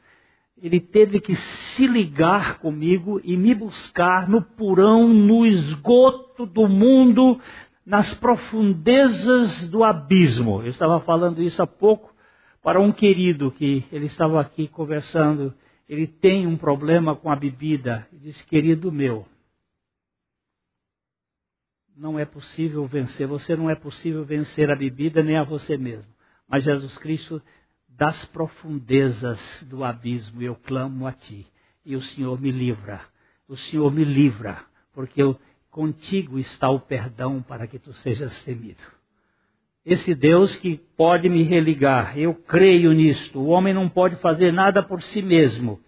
[0.63, 7.41] ele teve que se ligar comigo e me buscar no purão, no esgoto do mundo,
[7.85, 10.61] nas profundezas do abismo.
[10.63, 12.15] Eu estava falando isso há pouco
[12.63, 15.55] para um querido que ele estava aqui conversando.
[15.89, 18.07] Ele tem um problema com a bebida.
[18.13, 19.27] Ele disse, querido meu,
[21.97, 23.27] não é possível vencer.
[23.27, 26.11] Você não é possível vencer a bebida nem a você mesmo.
[26.47, 27.41] Mas Jesus Cristo
[28.01, 31.47] das profundezas do abismo eu clamo a ti,
[31.85, 33.03] e o Senhor me livra.
[33.47, 34.57] O Senhor me livra,
[34.95, 35.39] porque eu,
[35.71, 38.83] contigo está o perdão para que tu sejas temido.
[39.85, 43.39] Esse Deus que pode me religar, eu creio nisto.
[43.39, 45.79] O homem não pode fazer nada por si mesmo.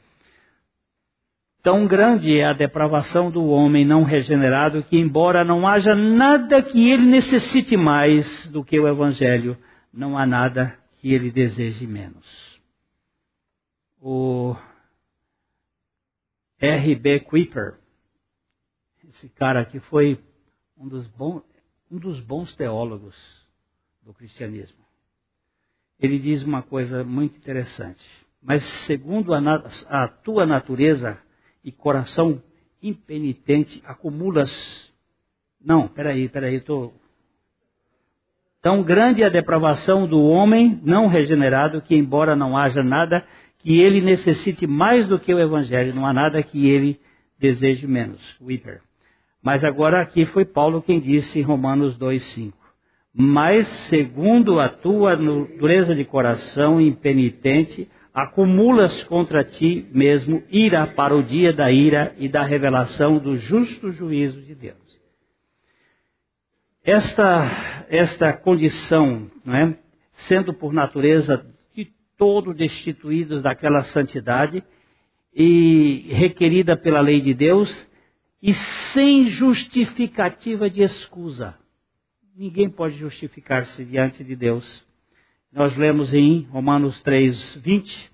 [1.62, 6.90] Tão grande é a depravação do homem não regenerado que, embora não haja nada que
[6.90, 9.56] ele necessite mais do que o Evangelho,
[9.90, 12.60] não há nada que ele deseje menos.
[14.00, 14.54] O
[16.60, 17.20] R.B.
[17.20, 17.76] Kuiper,
[19.08, 20.22] esse cara que foi
[20.78, 21.42] um dos, bons,
[21.90, 23.16] um dos bons teólogos
[24.00, 24.78] do cristianismo,
[25.98, 28.08] ele diz uma coisa muito interessante.
[28.40, 29.40] Mas segundo a,
[29.88, 31.20] a tua natureza
[31.64, 32.40] e coração
[32.80, 34.92] impenitente, acumulas.
[35.60, 36.94] Não, peraí, peraí, estou
[38.62, 43.24] Tão grande é a depravação do homem não regenerado que, embora não haja nada
[43.58, 47.00] que ele necessite mais do que o Evangelho, não há nada que ele
[47.40, 48.36] deseje menos.
[48.40, 48.80] Whipper.
[49.42, 52.52] Mas agora aqui foi Paulo quem disse em Romanos 2,5.
[53.12, 61.22] Mas, segundo a tua dureza de coração impenitente, acumulas contra ti mesmo ira para o
[61.22, 64.81] dia da ira e da revelação do justo juízo de Deus.
[66.84, 69.74] Esta, esta condição, é?
[70.14, 74.64] sendo por natureza de todo destituídos daquela santidade
[75.32, 77.88] e requerida pela lei de Deus
[78.42, 81.56] e sem justificativa de escusa.
[82.34, 84.84] Ninguém pode justificar-se diante de Deus.
[85.52, 88.10] Nós lemos em Romanos 3, 20,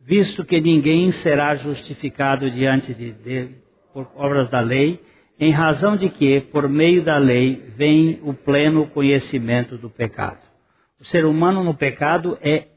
[0.00, 3.50] visto que ninguém será justificado diante de Deus
[3.92, 5.02] por obras da lei,
[5.38, 10.42] em razão de que, por meio da lei, vem o pleno conhecimento do pecado.
[10.98, 12.68] O ser humano no pecado é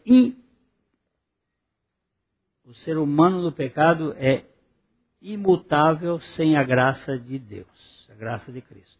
[2.63, 4.45] o ser humano no pecado é
[5.21, 8.97] imutável sem a graça de Deus, a graça de Cristo.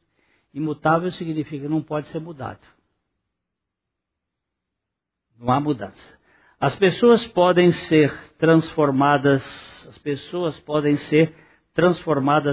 [0.53, 2.59] Imutável significa que não pode ser mudado.
[5.39, 6.19] Não há mudança.
[6.59, 9.41] As pessoas podem ser transformadas,
[9.87, 11.50] as pessoas podem ser transformadas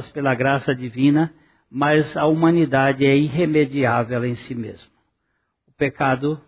[0.09, 1.33] pela graça divina,
[1.71, 4.91] mas a humanidade é irremediável em si mesma.
[5.67, 6.41] O pecado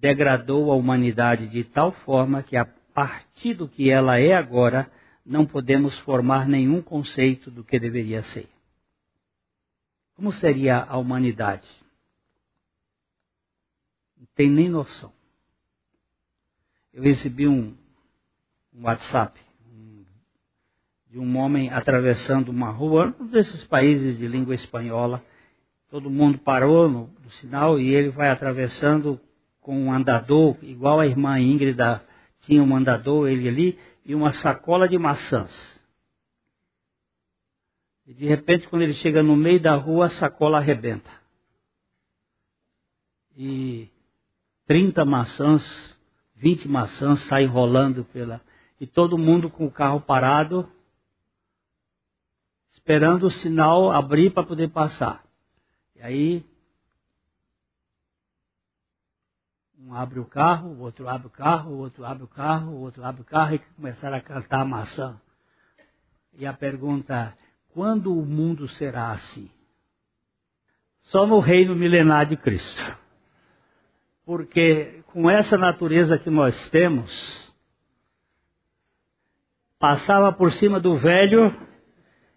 [0.00, 4.90] degradou a humanidade de tal forma que, a partir do que ela é agora,
[5.24, 8.48] não podemos formar nenhum conceito do que deveria ser.
[10.14, 11.68] Como seria a humanidade?
[14.18, 15.12] Não tem nem noção.
[16.92, 17.76] Eu recebi um,
[18.74, 19.40] um WhatsApp
[21.10, 25.22] de um homem atravessando uma rua, um desses países de língua espanhola.
[25.90, 29.20] Todo mundo parou no, no sinal e ele vai atravessando
[29.60, 31.76] com um andador, igual a irmã Ingrid
[32.40, 35.80] tinha um andador, ele ali, e uma sacola de maçãs.
[38.06, 41.10] E de repente, quando ele chega no meio da rua, a sacola arrebenta.
[43.36, 43.88] E
[44.66, 45.98] 30 maçãs,
[46.36, 48.40] 20 maçãs saem rolando pela.
[48.80, 50.68] E todo mundo com o carro parado,
[52.90, 55.22] esperando o sinal abrir para poder passar.
[55.94, 56.44] E aí,
[59.78, 62.80] um abre o carro, o outro abre o carro, o outro abre o carro, o
[62.80, 65.20] outro abre o carro e começaram a cantar a maçã.
[66.34, 67.32] E a pergunta,
[67.72, 69.48] quando o mundo será assim?
[71.02, 72.98] Só no reino milenar de Cristo.
[74.24, 77.54] Porque com essa natureza que nós temos,
[79.78, 81.69] passava por cima do velho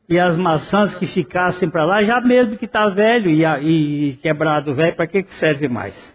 [0.08, 4.74] e as maçãs que ficassem para lá, já mesmo que está velho e, e, quebrado
[4.74, 6.14] velho, para que, que serve mais?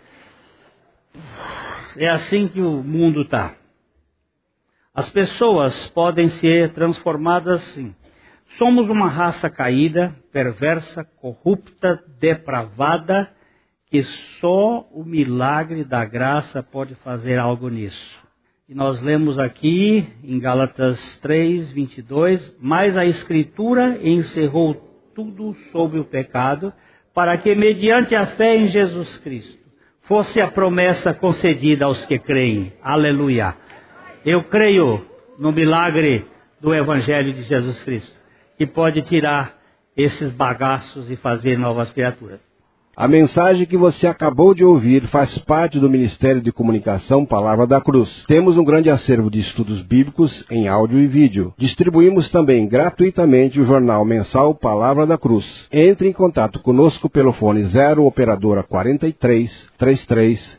[1.97, 3.55] É assim que o mundo está.
[4.95, 7.95] As pessoas podem ser transformadas sim.
[8.57, 13.31] Somos uma raça caída, perversa, corrupta, depravada,
[13.91, 18.28] que só o milagre da graça pode fazer algo nisso.
[18.69, 24.75] E nós lemos aqui em Gálatas 3, 22, mas a Escritura encerrou
[25.15, 26.71] tudo sobre o pecado,
[27.15, 29.59] para que, mediante a fé em Jesus Cristo,
[30.03, 32.75] fosse a promessa concedida aos que creem.
[32.83, 33.57] Aleluia.
[34.23, 35.03] Eu creio
[35.39, 36.27] no milagre
[36.61, 38.21] do Evangelho de Jesus Cristo,
[38.59, 39.57] que pode tirar
[39.97, 42.47] esses bagaços e fazer novas criaturas.
[43.01, 47.81] A mensagem que você acabou de ouvir faz parte do Ministério de Comunicação Palavra da
[47.81, 48.25] Cruz.
[48.27, 51.55] Temos um grande acervo de estudos bíblicos em áudio e vídeo.
[51.57, 55.69] Distribuímos também gratuitamente o jornal mensal Palavra da Cruz.
[55.71, 60.59] Entre em contato conosco pelo fone 0 operadora 43 33